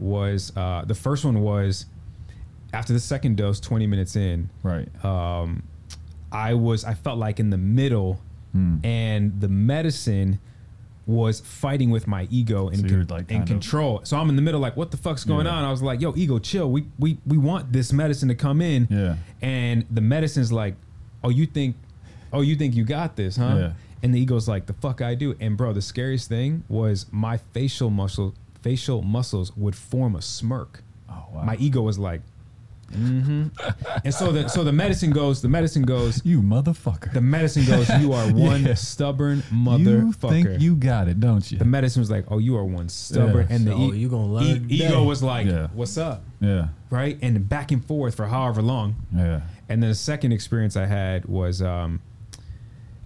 [0.00, 1.86] was uh, the first one was
[2.74, 4.88] after the second dose, 20 minutes in, Right.
[5.04, 5.62] um,
[6.32, 8.20] I was I felt like in the middle,
[8.52, 8.78] Hmm.
[8.84, 10.38] and the medicine
[11.06, 14.00] was fighting with my ego and So con- like, of- control.
[14.04, 15.52] So I'm in the middle, like, what the fuck's going Yeah.
[15.52, 15.64] on?
[15.64, 16.70] I was like, yo, ego, chill.
[16.70, 19.16] We we we want this medicine to come in, Yeah.
[19.40, 20.76] and the medicine's like,
[21.24, 21.76] oh, you think,
[22.32, 23.54] oh, you think you got this, huh?
[23.58, 23.72] Yeah.
[24.04, 25.36] And the ego's like, the fuck I do.
[25.40, 30.82] And bro, the scariest thing was my facial muscle, facial muscles would form a smirk.
[31.08, 31.42] Oh wow.
[31.44, 32.22] My ego was like,
[32.92, 33.48] mm-hmm.
[34.04, 37.12] and so the so the medicine goes, the medicine goes, you motherfucker.
[37.12, 38.74] the medicine goes, you are one Yeah.
[38.74, 41.58] stubborn you think you got it, don't you?
[41.58, 43.56] the medicine was like, oh, you are one stubborn, Yeah.
[43.56, 44.74] and the So e- you gonna learn e- today.
[44.88, 45.68] ego was like, Yeah.
[45.72, 46.68] what's up, yeah.
[46.90, 47.18] right?
[47.22, 48.96] And back and forth for however long.
[49.14, 49.40] Yeah.
[49.68, 52.00] And then the second experience I had was um,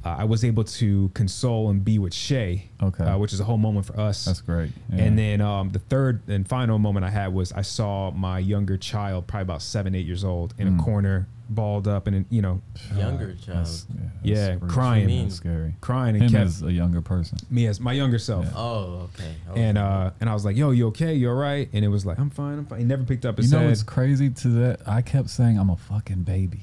[0.06, 3.04] uh, I was able to console and be with Shay, Okay.
[3.04, 4.24] uh, which is a whole moment for us.
[4.24, 4.70] That's great.
[4.92, 5.04] Yeah.
[5.04, 8.76] And then um, the third and final moment I had was I saw my younger
[8.76, 10.80] child, probably about seven, eight years old, in Mm.
[10.80, 12.60] a corner, balled up, and you know,
[12.96, 13.46] Younger child.
[13.58, 13.86] That's-
[14.22, 15.06] yeah, that's Yeah, crying.
[15.06, 15.22] mean?
[15.24, 15.74] That's scary.
[15.80, 17.38] crying and Him kept as a younger person.
[17.50, 18.44] me as my younger self.
[18.46, 18.52] Yeah.
[18.56, 19.32] Oh, okay.
[19.54, 21.14] And uh, and I was like, "Yo, you okay?
[21.14, 22.58] You all right?" And it was like, "I'm fine.
[22.58, 23.68] I'm fine." He never picked up his You know head.
[23.70, 24.80] what's crazy to that?
[24.86, 26.62] I kept saying I'm a fucking baby.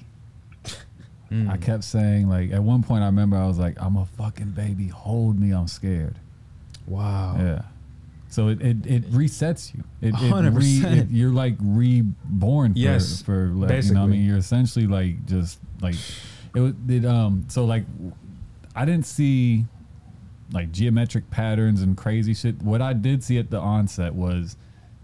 [1.34, 1.50] Mm.
[1.50, 4.52] I kept saying like at one point I remember I was like I'm a fucking
[4.52, 4.88] baby.
[4.90, 5.52] Hold me.
[5.52, 6.20] I'm scared.
[6.86, 7.36] wow.
[7.40, 7.62] Yeah.
[8.30, 9.84] So it, it, it resets you.
[10.02, 10.56] It, it 100%.
[10.58, 14.38] re- it- you're like reborn for, Yes, for like, you know what I mean you're
[14.38, 15.96] essentially like just like
[16.56, 17.86] it was it um so like
[18.76, 19.66] I didn't see
[20.52, 22.62] like geometric patterns and crazy shit.
[22.62, 24.56] What I did see at the onset was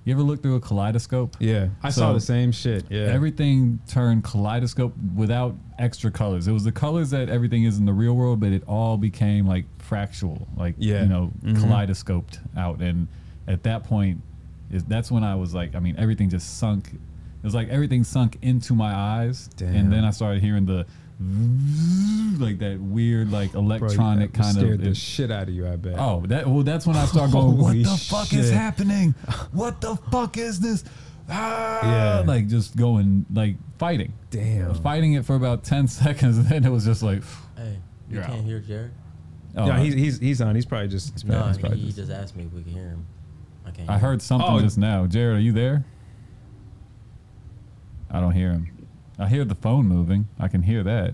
[0.10, 1.38] you ever look through a kaleidoscope?
[1.40, 2.86] Yeah, I saw the same shit.
[2.90, 6.48] Yeah, Everything turned kaleidoscope without extra colors.
[6.48, 9.48] It was the colors that everything is in the real world, but it all became
[9.48, 11.04] like fractal, like Yeah.
[11.04, 11.62] you know, Mhm.
[11.62, 12.82] kaleidoscoped out.
[12.82, 13.08] And
[13.48, 14.22] at that point,
[14.72, 16.88] is that's when I was like, I mean, everything just sunk.
[16.94, 19.76] It was like everything sunk into my eyes, Damn.
[19.76, 20.86] and then I started hearing the
[22.40, 24.86] like that weird like electronic that kind scared of.
[24.86, 25.68] the shit out of you.
[25.68, 25.96] I bet.
[25.98, 27.58] Oh, that well, that's when I start going.
[27.62, 29.14] What the fuck is happening?
[29.52, 30.84] What the fuck is this?
[31.30, 32.20] Ah, Yeah.
[32.26, 34.74] like just going like fighting, damn.
[34.76, 37.22] fighting it for about ten seconds, and then it was just like,
[37.58, 37.78] Hey,
[38.10, 38.44] you can't out.
[38.46, 38.92] hear Jared?
[39.58, 40.56] oh, yeah, he's, he's he's on.
[40.56, 41.12] He's probably just.
[41.14, 42.88] He's No, probably, I he's probably he just- just asked me if we can hear
[42.90, 43.06] him.
[43.66, 43.90] I can't.
[43.90, 44.60] I hear heard something Oh.
[44.62, 45.06] just now.
[45.06, 45.84] Jared, are you there?
[48.10, 48.79] I don't hear him.
[49.20, 50.28] I hear the phone moving.
[50.40, 51.14] I can hear that.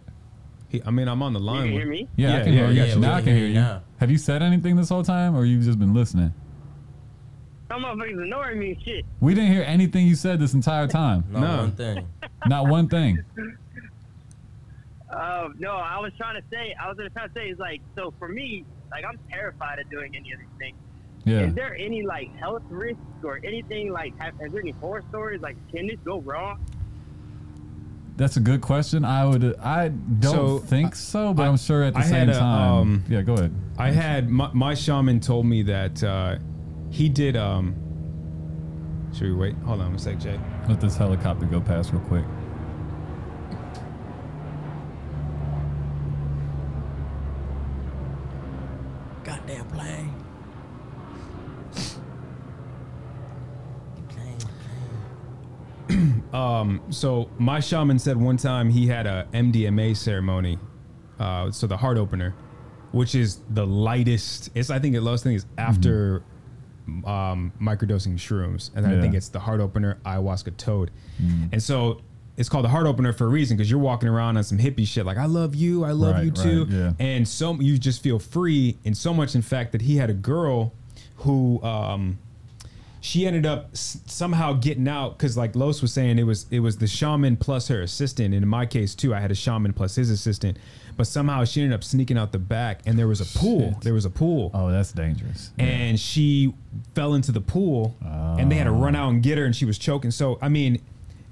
[0.70, 1.64] he, I mean, I'm on the line.
[1.66, 2.08] can with- hear me?
[2.16, 2.84] Yeah, I can yeah, hear I you.
[2.84, 2.96] Yeah.
[2.96, 3.60] Now I can can hear hear you you.
[3.62, 3.82] now.
[4.00, 6.34] Have you said anything this whole time, or you've just been listening?
[7.68, 9.06] Some motherfuckers ignoring me and shit.
[9.20, 11.24] We didn't hear anything you said this entire time.
[11.32, 11.58] No, No.
[11.58, 12.08] one thing.
[12.46, 13.24] Not one thing.
[15.10, 17.82] Uh, no, I was trying to say, I was gonna try to say, is like,
[17.96, 20.78] so for me, like, I'm terrified of doing any of these things.
[21.24, 21.40] Yeah.
[21.48, 24.16] Is there any like health risks or anything like?
[24.20, 25.42] Have, is there any horror stories?
[25.42, 26.64] Like, can this go wrong?
[28.18, 29.04] That's a good question.
[29.04, 29.58] I would.
[29.60, 32.30] I don't So, think so, but I- I, am sure at the I same had
[32.30, 32.72] a, time.
[32.72, 33.54] um, yeah, go ahead.
[33.78, 36.38] I had my, my shaman told me that uh,
[36.90, 37.36] he did.
[37.36, 37.76] Um,
[39.14, 39.56] should we wait?
[39.66, 40.40] Hold on a sec, Jay.
[40.70, 42.24] Let this helicopter go past real quick.
[49.24, 50.14] Goddamn plane.
[54.10, 54.38] Plane,
[55.88, 56.24] plane.
[56.36, 60.60] Um, so my shaman said one time he had a MDMA ceremony,
[61.20, 62.36] uh, so the heart opener,
[62.92, 64.50] which is the lightest.
[64.54, 66.24] It's I think the lowest thing is after
[67.06, 70.92] um, microdosing shrooms, and then I think it's the heart opener ayahuasca toad,
[71.52, 72.02] and so.
[72.38, 74.86] It's called the heart opener for a reason because you're walking around on some hippie
[74.86, 76.92] shit like I love you, I love Right, you too, right, yeah.
[77.00, 80.14] and so you just feel free, and so much in fact that he had a
[80.14, 80.74] girl
[81.20, 82.20] who um,
[83.06, 86.60] she ended up s- somehow getting out because like Los was saying it was it
[86.62, 88.34] was the shaman plus her assistant.
[88.34, 90.58] And in my case too I had a shaman plus his assistant.
[90.98, 93.74] But somehow she ended up sneaking out the back and there was a pool.
[93.74, 93.82] Shit.
[93.82, 94.50] there was a pool.
[94.54, 95.52] Oh, that's dangerous.
[95.60, 96.54] and she
[96.96, 99.66] fell into the pool and they had to run out and get her and she
[99.66, 100.10] was choking.
[100.12, 100.82] So I mean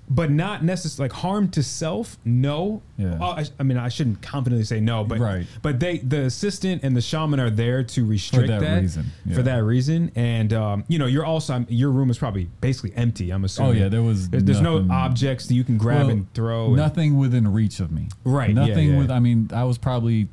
[0.09, 3.13] but not necessarily like harm to self no Yeah.
[3.21, 5.47] Uh, I, I mean I shouldn't confidently say no but Right.
[5.61, 9.35] but they the assistant and the shaman are there to restrict that that, reason, yeah.
[9.35, 12.93] for that reason and um, you know you're also I'm, your room is probably basically
[12.95, 16.01] empty i'm assuming Oh, yeah, there was there's, there's no objects that you can grab
[16.01, 18.09] Well, and throw and- Nothing within reach of me.
[18.25, 18.97] Right, Nothing yeah.
[18.97, 19.09] with.
[19.11, 20.27] I mean, I was probably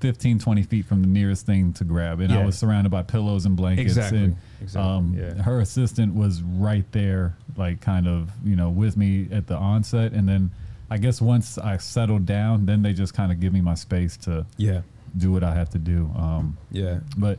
[0.00, 3.46] 15, 20 feet from the nearest thing to grab, and I was surrounded by pillows
[3.46, 3.86] and blankets.
[3.96, 4.24] Exactly.
[4.24, 5.42] And, Exactly, Um, yeah.
[5.42, 10.12] Her assistant was right there, like kind of you know with me at the onset,
[10.12, 10.50] and then
[10.90, 14.16] I guess once I settled down, then they just kind of give me my space
[14.18, 14.80] to Yeah.
[15.16, 16.10] do what I have to do.
[16.16, 17.00] Um, Yeah.
[17.16, 17.38] but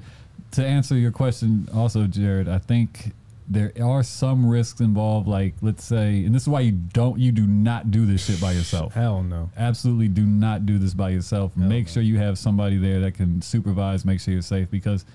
[0.52, 3.14] to answer your question, also, Jared, I think
[3.52, 5.28] there are some risks involved.
[5.28, 8.40] Like, let's say, and this is why you don't, you do not do this shit
[8.40, 8.94] by yourself.
[8.96, 9.50] Hell no.
[9.58, 11.54] Absolutely, do not do this by yourself.
[11.56, 11.92] Hell make no.
[11.92, 15.06] sure you have somebody there that can supervise, make sure you're safe, because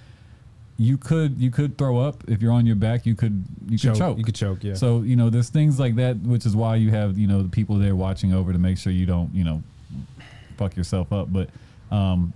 [0.79, 3.07] you could you could throw up if you're on your back.
[3.07, 4.18] You could you could choke.
[4.18, 4.62] You could choke.
[4.62, 4.75] Yeah.
[4.75, 7.49] So you know, there's things like that, which is why you have you know the
[7.49, 9.62] people there watching over to make sure you don't you know
[10.59, 11.33] fuck yourself up.
[11.33, 11.49] But
[11.90, 12.35] um,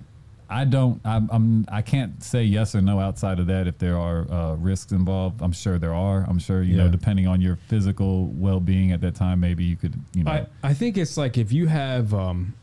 [0.50, 1.00] I don't.
[1.04, 1.64] I'm, I'm.
[1.70, 3.66] I can't say yes or no outside of that.
[3.68, 6.24] If there are uh, risks involved, I'm sure there are.
[6.28, 9.94] I'm sure you know, depending on your physical well-being at that time, maybe you could
[10.14, 10.30] you know.
[10.32, 12.54] I, I think it's like if you have um,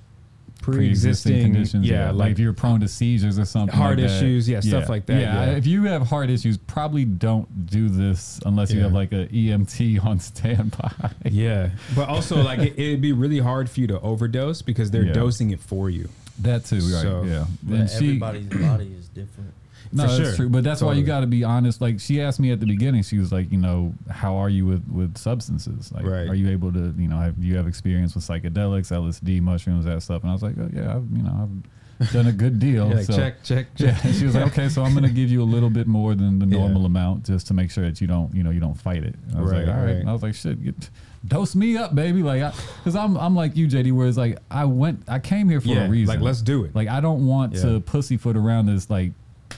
[0.61, 4.07] pre-existing pre-existing conditions, yeah, like, like if you're prone to seizures or something, Heart like
[4.07, 4.17] that.
[4.17, 5.51] issues, yeah, stuff like that, Yeah, yeah.
[5.55, 10.03] if you have heart issues, probably don't do this unless you have like a EMT
[10.05, 10.91] on standby.
[11.25, 15.05] yeah, but also like it, it'd be really hard for you to overdose because they're
[15.05, 15.13] Yeah.
[15.13, 16.09] dosing it for you.
[16.41, 16.83] That too, right?
[17.01, 17.45] So- yeah.
[17.69, 19.53] And she- everybody's body is different.
[19.91, 20.35] no, for that's sure.
[20.35, 20.49] true.
[20.49, 21.81] But that's why you got to be honest.
[21.81, 24.65] Like she asked me at the beginning, she was like, you know, how are you
[24.65, 25.91] with with substances?
[25.91, 26.27] Like, Right.
[26.27, 30.01] are you able to, you know, have you have experience with psychedelics, LSD, mushrooms, that
[30.03, 30.21] stuff?
[30.23, 31.49] And I was like, oh, yeah, I've, you know,
[31.99, 32.87] I've done a good deal.
[32.87, 34.05] You're like so- check, check, Yeah, check.
[34.05, 36.37] and she was like, okay, so I'm gonna give you a little bit more than
[36.39, 36.59] the Yeah.
[36.59, 39.15] normal amount just to make sure that you don't, you know, you don't fight it.
[39.35, 39.85] I was Right, like, all right.
[39.93, 39.95] right.
[40.01, 40.89] And I was like, shit, get,
[41.25, 42.23] dose me up, baby.
[42.23, 45.61] Like, because I'm, I'm like you, JD, where it's like, I went, I came here
[45.61, 46.13] for Yeah, a reason.
[46.15, 46.75] like let's do it.
[46.75, 47.61] Like, I don't want Yeah.
[47.63, 48.89] to pussyfoot around this.
[48.89, 49.11] Like,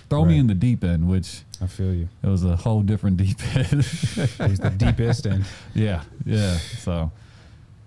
[0.10, 2.10] throw me in the deep end, which I feel you.
[2.24, 3.66] it was a whole different deep end.
[3.74, 5.46] It was the deepest and
[5.76, 6.58] yeah, yeah.
[6.58, 7.12] So,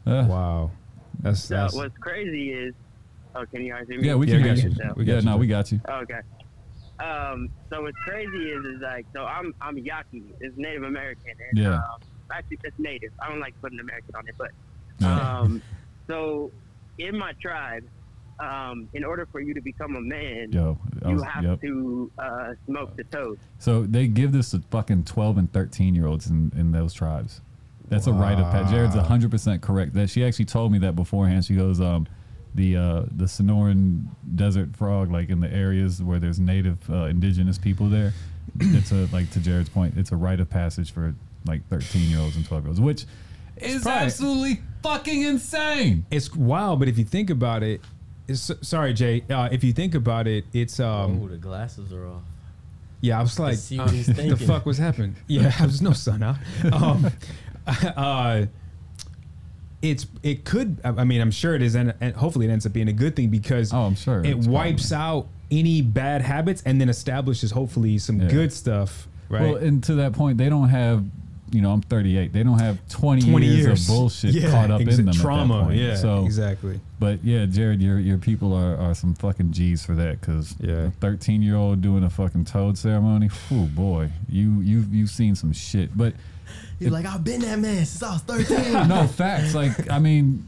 [0.06, 0.70] uh, wow,
[1.20, 2.74] that's So that's what's crazy is,
[3.34, 4.06] oh, can you guys hear me?
[4.08, 4.70] yeah, we Yeah, can we hear got you.
[4.70, 4.76] you.
[4.76, 5.80] So- We yeah, got no, we got you.
[5.88, 6.20] Okay.
[7.00, 10.22] Um, so what's crazy is, is like, so I'm I'm Yaqui.
[10.40, 11.32] It's Native American.
[11.50, 11.74] And, Yeah.
[11.76, 11.82] Um,
[12.32, 13.12] actually, it's Native.
[13.20, 14.50] I don't like putting American on it, but
[15.06, 15.62] um,
[16.06, 16.50] so
[16.98, 17.84] in my tribe,
[18.40, 21.60] um, in order for you to become a man, Yo, I you was- have yep.
[21.60, 23.38] to uh, smoke the toad.
[23.58, 27.40] So they give this to fucking 12 and 13 year olds in, in those tribes.
[27.88, 28.72] That's a rite of passage.
[28.72, 29.92] Jared's 100% correct.
[29.92, 31.44] That she actually told me that beforehand.
[31.44, 32.06] She goes, um,
[32.54, 37.58] the uh, the Sonoran desert frog, like in the areas where there's native uh, indigenous
[37.58, 38.14] people there,
[38.60, 41.14] it's a like to Jared's point, it's a rite of passage for
[41.46, 43.04] like 13 year olds and 12 year olds, which
[43.56, 46.04] is probably- absolutely fucking insane.
[46.10, 46.78] it's wild.
[46.78, 47.80] But if you think about it,
[48.28, 49.24] it's, sorry, Jay.
[49.28, 51.20] Uh, if you think about it, it's um.
[51.22, 52.22] oh, the glasses are off.
[53.00, 54.46] Yeah, I was like, see what he's the thinking.
[54.46, 55.16] fuck was happening?
[55.26, 56.36] Yeah, there's no sun out.
[56.72, 57.10] Um,
[57.66, 58.46] uh,
[59.82, 60.80] it's it could.
[60.84, 62.92] I I mean, I'm sure it is, and, and hopefully it ends up being a
[62.92, 66.88] good thing because Oh, I'm sure it it's wipes out any bad habits and then
[66.88, 68.28] establishes hopefully some Yeah.
[68.28, 69.08] good stuff.
[69.28, 69.42] Right.
[69.42, 71.04] Well, and to that point, they don't have,
[71.52, 72.32] you know, I'm 38.
[72.32, 75.14] They don't have 20, 20 years, years of bullshit Yeah, caught up exa- in them.
[75.14, 75.78] trauma, At that point.
[75.80, 76.80] yeah, So, exactly.
[76.98, 80.90] But yeah, Jared, your your people are, are some fucking G's for that because Yeah.
[81.00, 83.28] 13 year old doing a fucking toad ceremony.
[83.52, 85.96] Oh boy, you you you've seen some shit.
[85.96, 86.14] But
[86.78, 88.72] He's like, I've been that man since I was 13.
[88.88, 89.54] no facts.
[89.54, 90.42] Like I mean,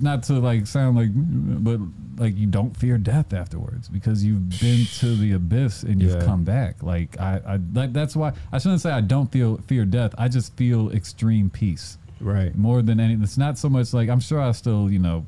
[0.00, 1.80] not to like sound like, but
[2.22, 6.24] like you don't fear death afterwards because you've been to the abyss and you've Yeah.
[6.24, 6.82] come back.
[6.82, 10.14] Like I, I like that's why I shouldn't say I don't feel fear death.
[10.18, 12.54] I just feel extreme peace right.
[12.56, 13.14] more than any.
[13.14, 15.26] It's not so much like I'm sure I still you know.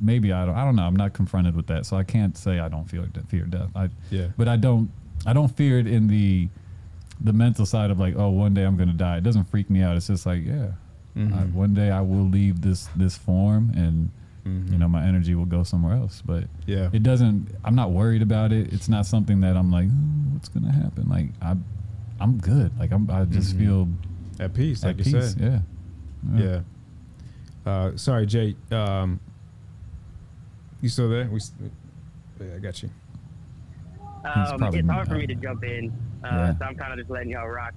[0.00, 0.56] Maybe I don't.
[0.56, 0.82] I don't know.
[0.82, 3.68] I'm not confronted with that, so I can't say I don't feel fear death.
[3.76, 4.28] I, Yeah.
[4.36, 4.90] But I don't.
[5.24, 6.48] I don't fear it in the,
[7.20, 9.18] the mental side of like, oh, one day I'm gonna die.
[9.18, 9.96] It doesn't freak me out.
[9.96, 10.72] It's just like, yeah,
[11.16, 11.34] Mm-hmm.
[11.34, 14.10] I, one day I will leave this this form, and
[14.44, 16.22] you know my energy will go somewhere else.
[16.24, 16.70] But Mm-hmm.
[16.72, 16.90] Yeah.
[16.92, 17.48] it doesn't.
[17.64, 18.72] I'm not worried about it.
[18.72, 21.08] It's not something that I'm like, "Ooh, what's gonna happen?
[21.08, 21.54] Like I,
[22.20, 22.76] I'm good.
[22.78, 23.10] Like I'm.
[23.10, 23.88] I just feel
[24.40, 24.98] At peace, at Mm-hmm.
[24.98, 25.32] like you peace.
[25.34, 25.62] said.
[26.34, 26.62] Yeah.
[27.64, 27.70] Yeah.
[27.70, 28.56] Uh, sorry, Jay.
[28.70, 29.20] Um,
[30.80, 31.28] you still there?
[31.30, 31.36] We.
[31.36, 31.52] s-
[32.40, 32.90] Yeah, I got you.
[34.24, 35.92] Um, probably it's hard for me to jump in,
[36.24, 36.58] uh, Yeah.
[36.58, 37.74] so I'm kind of just letting y'all rock.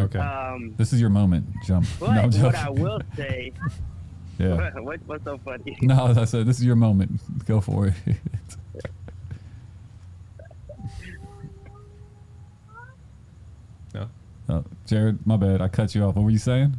[0.00, 0.18] Okay.
[0.18, 1.46] Um, This is your moment.
[1.64, 1.86] Jump.
[1.98, 2.54] but no, I'm what.
[2.54, 3.52] I will say,
[4.38, 4.70] yeah.
[4.80, 5.76] what, what's so funny?
[5.82, 7.20] No, as I said, this is your moment.
[7.46, 7.94] Go for it.
[13.94, 14.08] no.
[14.48, 15.60] oh, Jared, my bad.
[15.60, 16.16] I cut you off.
[16.16, 16.76] What were you saying?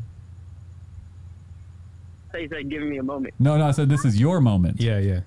[2.31, 3.33] Say, said giving me a moment.
[3.37, 4.81] No, no, I said this is your moment.
[4.81, 5.19] Yeah, yeah.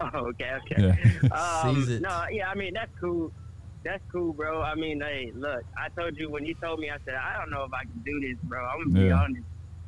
[0.00, 0.98] Oh, okay, okay.
[1.22, 1.28] Yeah.
[1.28, 2.02] Um, Seize it.
[2.02, 3.30] No, yeah, I mean that's cool.
[3.84, 4.60] That's cool, bro.
[4.62, 7.50] I mean, hey, look, I told you when you told me, I said I don't
[7.50, 8.64] know if I can do this, bro.
[8.64, 9.42] I'm gonna be honest.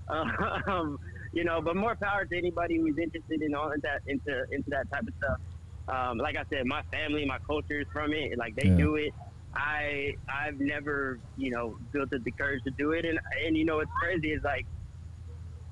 [0.67, 0.99] Um,
[1.33, 4.69] you know, but more power to anybody who's interested in all of that into into
[4.71, 5.39] that type of stuff.
[5.89, 8.37] Um, like I said, my family, my culture is from it.
[8.37, 8.77] Like they Yeah.
[8.77, 9.15] do it.
[9.55, 13.65] I I've never you know built up the courage to do it, and and you
[13.65, 14.67] know what's crazy is like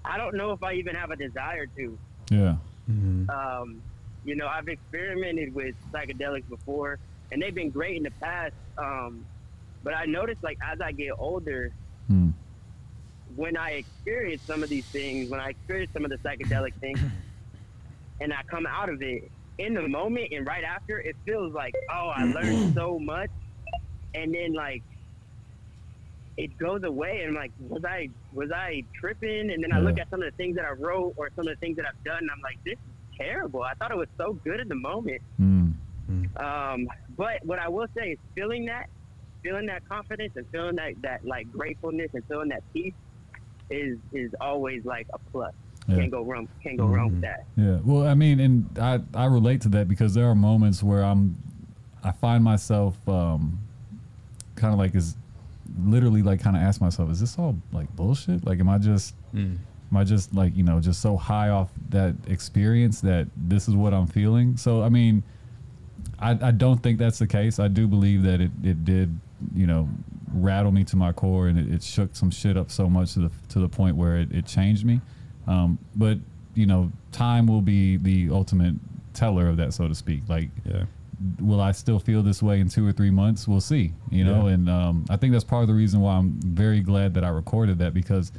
[0.04, 1.98] I don't know if I even have a desire to.
[2.30, 2.56] Yeah.
[3.28, 3.82] Um,
[4.24, 6.98] you know, I've experimented with psychedelics before,
[7.30, 8.54] and they've been great in the past.
[8.78, 9.24] Um,
[9.82, 11.70] but I noticed, like, as I get older,
[12.08, 12.30] Hmm.
[13.36, 16.98] when I experience some of these things, when I experience some of the psychedelic things,
[18.20, 21.72] and I come out of it in the moment and right after, it feels like,
[21.92, 23.30] oh, I learned so much,
[24.14, 24.82] and then like
[26.36, 29.50] it goes away, and I'm like, was I was I tripping?
[29.52, 31.52] And then I look at some of the things that I wrote or some of
[31.54, 33.62] the things that I've done, and I'm like, this is terrible.
[33.62, 35.20] I thought it was so good in the moment.
[35.36, 35.70] Hmm.
[36.36, 36.88] Um,
[37.20, 38.88] but what I will say is feeling that,
[39.42, 42.94] feeling that confidence and feeling that, that like gratefulness and feeling that peace
[43.68, 45.52] is is always like a plus.
[45.86, 45.96] Yeah.
[45.96, 46.48] Can't go wrong.
[46.62, 47.44] Can't go wrong with that.
[47.56, 47.78] Yeah.
[47.84, 51.36] Well, I mean, and I I relate to that because there are moments where I'm
[52.02, 53.58] I find myself um
[54.56, 55.14] kind of like is
[55.84, 58.46] literally like kind of ask myself, is this all like bullshit?
[58.46, 59.58] Like, am I just am
[59.94, 63.92] I just like you know just so high off that experience that this is what
[63.92, 64.56] I'm feeling?
[64.56, 65.22] So I mean,
[66.20, 67.58] I I don't think that's the case.
[67.58, 69.18] I do believe that it it did
[69.54, 69.88] you know
[70.34, 73.20] rattle me to my core and it, it shook some shit up so much to
[73.20, 75.00] the to the point where it, it changed me.
[75.46, 76.18] Um, but
[76.54, 78.74] you know, time will be the ultimate
[79.14, 80.22] teller of that, so to speak.
[80.28, 80.84] Like, Yeah.
[81.40, 83.46] will I still feel this way in two or three months?
[83.48, 83.92] We'll see.
[84.10, 84.54] You know, Yeah.
[84.54, 87.28] and um, I think that's part of the reason why I'm very glad that I
[87.28, 88.30] recorded that because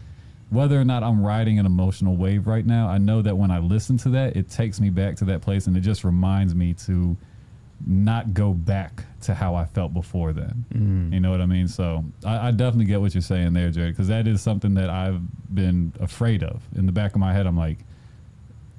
[0.49, 3.59] whether or not I'm riding an emotional wave right now, I know that when I
[3.59, 6.73] listen to that, it takes me back to that place and it just reminds me
[6.85, 7.15] to
[7.87, 10.65] not go back to how I felt before then.
[10.73, 11.13] Mm.
[11.13, 11.67] You know what I mean?
[11.67, 14.89] So I, I definitely get what you're saying there, Jared, because that is something that
[14.89, 15.21] I've
[15.53, 16.61] been afraid of.
[16.75, 17.79] In the back of my head, I'm like,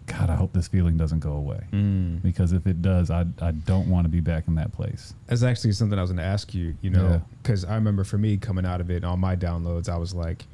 [0.07, 1.61] God, I hope this feeling doesn't go away.
[1.73, 2.23] Mm.
[2.23, 5.15] Because if it does, I, I don't want to be back in that place.
[5.27, 7.21] That's actually something I was going to ask you, you know, Yeah.
[7.43, 10.45] because I remember for me coming out of it on my downloads, I was like,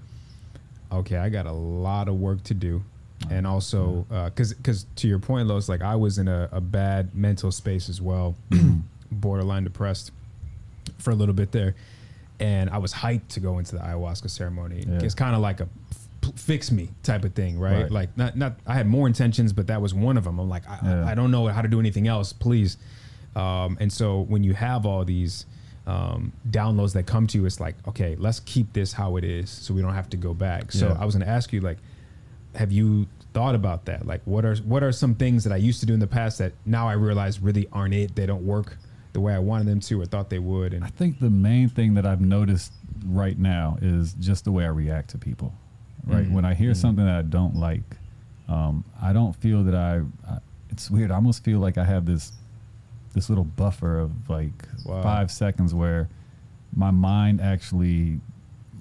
[0.93, 2.83] okay, I got a lot of work to do.
[3.31, 7.15] And also, because because to your point, Los, like I was in a, a bad
[7.15, 8.37] mental space as well,
[9.11, 10.13] borderline depressed
[10.99, 11.75] for a little bit there.
[12.41, 14.85] And I was hyped to go into the ayahuasca ceremony.
[14.87, 15.01] Yeah.
[15.03, 15.69] It's kind of like a
[16.37, 17.83] fix me type of thing, right?
[17.83, 17.91] Right.
[17.91, 20.39] Like not not I had more intentions, but that was one of them.
[20.39, 21.05] I'm like, I, Yeah.
[21.07, 22.33] I, I don't know how to do anything else.
[22.33, 22.77] Please.
[23.35, 25.47] Um, and so when you have all these
[25.87, 29.49] um, downloads that come to you, it's like, okay, let's keep this how it is,
[29.51, 30.71] so we don't have to go back.
[30.71, 30.97] So Yeah.
[31.01, 31.79] I was going to ask you, like,
[32.59, 34.05] have you thought about that?
[34.07, 36.39] Like, what are what are some things that I used to do in the past
[36.39, 38.15] that now I realize really aren't it?
[38.17, 38.77] They don't work
[39.13, 40.75] the way I wanted them to or thought they would.
[40.75, 42.73] And I think the main thing that I've noticed
[43.07, 45.55] right now is just the way I react to people.
[46.07, 47.83] Right when I hear something that I don't like,
[48.49, 50.01] um, I don't feel that I,
[50.31, 50.39] I.
[50.71, 51.11] It's weird.
[51.11, 52.33] I almost feel like I have this,
[53.15, 54.53] this little buffer of like
[54.87, 55.03] Wow.
[55.03, 56.09] five seconds where
[56.75, 58.21] my mind actually,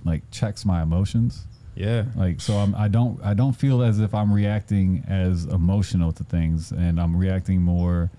[0.05, 1.47] like checks my emotions.
[1.77, 6.11] Yeah, Like so, I'm, I don't I don't feel as if I'm reacting as emotional
[6.13, 8.09] to things, and I'm reacting more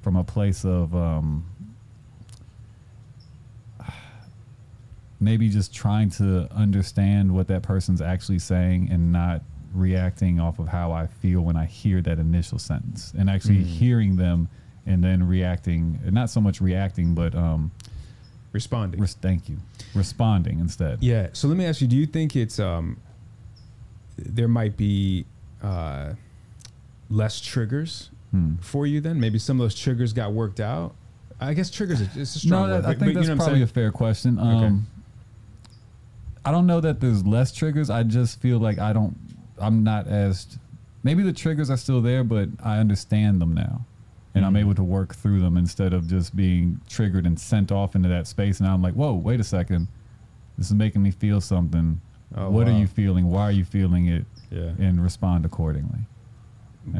[0.00, 1.44] from a place of um,
[5.20, 9.42] maybe just trying to understand what that person's actually saying and not
[9.74, 14.16] reacting off of how I feel when I hear that initial sentence, and actually hearing
[14.16, 14.48] them
[14.86, 16.00] and then reacting.
[16.10, 17.70] Not so much reacting, but um,
[18.54, 19.00] responding.
[19.00, 19.58] res- thank you,
[19.94, 21.02] responding instead.
[21.02, 21.28] Yeah.
[21.34, 22.98] So let me ask you: Do you think it's um,
[24.16, 25.26] there might be
[25.62, 26.14] uh,
[27.10, 28.54] less triggers Hmm.
[28.62, 29.00] for you?
[29.02, 30.94] Then maybe some of those triggers got worked out.
[31.40, 32.84] I guess triggers is a strong No, word.
[32.84, 34.38] I but- think but that's you know what probably a fair question.
[34.38, 34.86] Um,
[36.44, 37.90] I don't know that there's less triggers.
[37.90, 39.16] I just feel like I don't.
[39.58, 40.58] I'm not as.
[41.02, 43.84] Maybe the triggers are still there, but I understand them now,
[44.34, 47.94] and I'm able to work through them instead of just being triggered and sent off
[47.94, 48.60] into that space.
[48.60, 49.88] And I'm like, whoa, wait a second,
[50.58, 52.00] this is making me feel something.
[52.36, 53.30] Oh, what are you feeling?
[53.30, 54.24] Why are you feeling it?
[54.50, 54.72] Yeah.
[54.78, 56.00] And respond accordingly.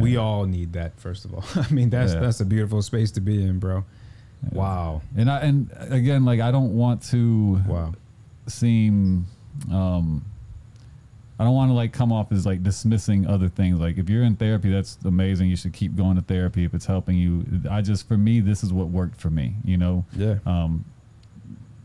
[0.00, 0.98] We all need that.
[0.98, 2.20] First of all, I mean that's Yeah.
[2.20, 3.84] that's a beautiful space to be in, bro.
[4.52, 5.02] Wow.
[5.16, 7.60] And I and again, like I don't want to.
[7.66, 7.92] Wow.
[8.46, 9.26] seem
[9.72, 10.24] um
[11.38, 13.80] I don't want to like come off as like dismissing other things.
[13.80, 15.50] Like if you're in therapy, that's amazing.
[15.50, 17.44] You should keep going to therapy if it's helping you.
[17.68, 19.54] I just for me, this is what worked for me.
[19.64, 20.36] You know, Yeah.
[20.46, 20.84] um,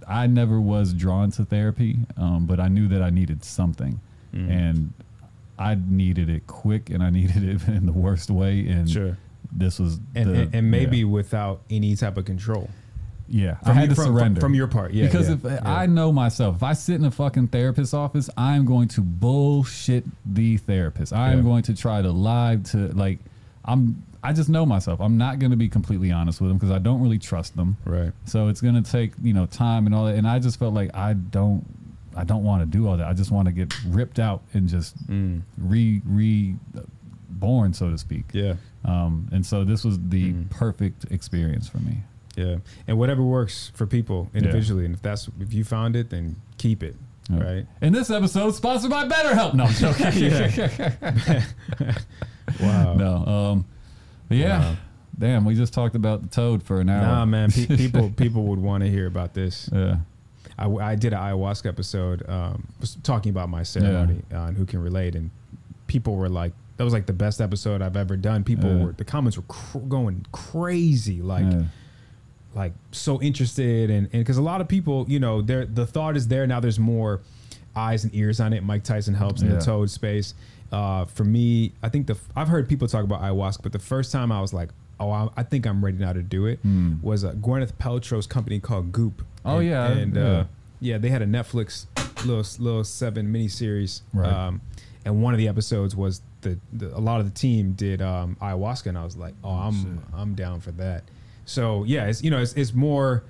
[0.08, 4.00] I never was drawn to therapy, um, but I knew that I needed something,
[4.36, 4.50] Mm.
[4.50, 4.94] and
[5.58, 8.68] I needed it quick, and I needed it in the worst way.
[8.68, 9.18] And Sure.
[9.52, 12.70] this was And the- and, and maybe yeah, wto any type of control.
[13.30, 13.58] Yeah.
[13.64, 15.60] I had to from- from- surrender from your part, yeah, Because yeah, if yeah.
[15.64, 20.04] I know myself, if I sit in a fucking therapist's office, I'm going to bullshit
[20.26, 21.14] the therapist.
[21.14, 23.20] I am going to try to lie to like.
[23.66, 25.00] I'm I just know myself.
[25.00, 27.78] I'm not going to be completely honest with them because I don't really trust them.
[27.86, 28.12] Right.
[28.26, 30.16] So it's going to take you know time and all that.
[30.16, 31.66] And I just felt like I don't.
[32.18, 33.08] I don't want to do all that.
[33.08, 35.42] I just want to get ripped out and just Mm.
[35.58, 36.02] re
[37.30, 38.26] reborn, so to speak.
[38.34, 38.56] Yeah.
[38.86, 40.50] Um, and so this was the Mm.
[40.50, 42.04] perfect experience for me.
[42.40, 42.58] Yeah.
[42.88, 46.84] And whatever works for people individually, and if that's if you found it, then keep
[46.84, 46.96] it.
[47.30, 47.44] Yeah.
[47.44, 47.66] Right.
[47.82, 49.54] And this episode sponsored by BetterHelp.
[49.54, 51.44] No, I'm joking.
[52.60, 52.94] Wow.
[52.96, 53.16] no.
[53.26, 53.66] Um,
[54.30, 54.60] yeah.
[54.60, 54.76] Wow.
[55.18, 57.02] Damn, we just talked about the toad for an hour.
[57.02, 57.52] Nah, man.
[57.52, 59.70] Pe- people people would want to hear about this.
[59.72, 59.98] Yeah.
[60.58, 64.66] I, I did an ayahuasca episode um, was talking about my ceremony uh, and who
[64.66, 65.30] can relate, and
[65.88, 68.84] people were like, "That was like the best episode I've ever done." People Yeah.
[68.86, 71.64] were the comments were cr- going crazy, like yeah.
[72.56, 76.16] Like so interested, and and because a lot of people, you know, there the thought
[76.18, 76.60] is there now.
[76.60, 77.22] There's more
[77.76, 78.64] eyes and ears on it.
[78.64, 79.56] Mike Tyson helps in Yeah.
[79.58, 80.34] the Toad space.
[80.72, 84.12] Uh, for me, I think the I've heard people talk about ayahuasca, but the first
[84.12, 84.70] time I was like,
[85.00, 86.96] "Oh, I, I think I'm ready now to do it," Hmm.
[87.02, 89.24] was uh, Gwyneth Paltrow's company called Goop.
[89.46, 90.22] Oh, And- yeah, and yeah.
[90.24, 90.46] Uh,
[90.82, 91.86] yeah, they had a Netflix
[92.26, 94.02] little little seven miniseries.
[94.14, 94.32] Right.
[94.32, 94.62] Um,
[95.06, 98.36] and one of the episodes was the, the a lot of the team did um,
[98.42, 101.04] ayahuasca, and I was like, oh, I'm I'm down for that.
[101.50, 103.24] So yeah, it's you know it's, it's more.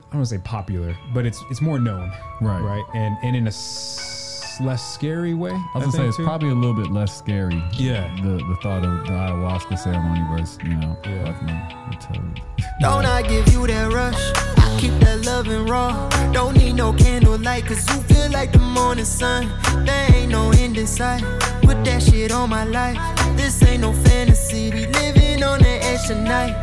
[0.00, 2.60] I don't want to say popular, but it's it's more known, Right.
[2.60, 5.52] Right, and and in a s- less scary way.
[5.52, 6.24] I was gonna say it's too.
[6.24, 7.62] probably a little bit less scary.
[7.74, 8.12] Yeah.
[8.20, 11.32] The the thought of the ayahuasca ceremony versus you know Yeah.
[11.32, 12.42] fucking.
[12.80, 14.20] Don't I give you that rush?
[14.58, 16.08] I keep that loving raw.
[16.32, 19.48] Don't need no candlelight, cause you feel like the morning sun.
[19.86, 21.22] There ain't no end in sight.
[21.62, 22.98] Put that shit on my life.
[23.36, 24.70] This ain't no fantasy.
[24.70, 26.54] We living on the edge tonight.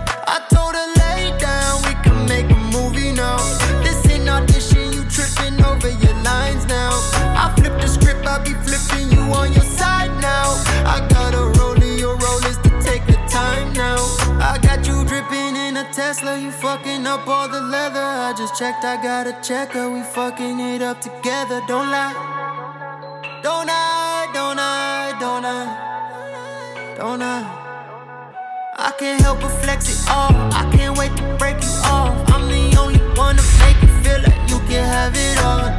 [3.20, 3.38] Now.
[3.84, 6.92] This ain't audition, you tripping over your lines now.
[7.42, 10.48] I flip the script, I be flipping you on your side now.
[10.94, 14.00] I got a rollie, rollers to take the time now.
[14.52, 18.08] I got you dripping in a Tesla, you fucking up all the leather.
[18.28, 21.60] I just checked, I got a checker, we fucking it up together.
[21.68, 22.16] Don't lie,
[23.44, 27.69] don't I, don't I, don't I, don't I.
[28.82, 30.32] I can't help but flex it off.
[30.54, 32.16] I can't wait to break you off.
[32.32, 35.79] I'm the only one to make you feel like you can have it all.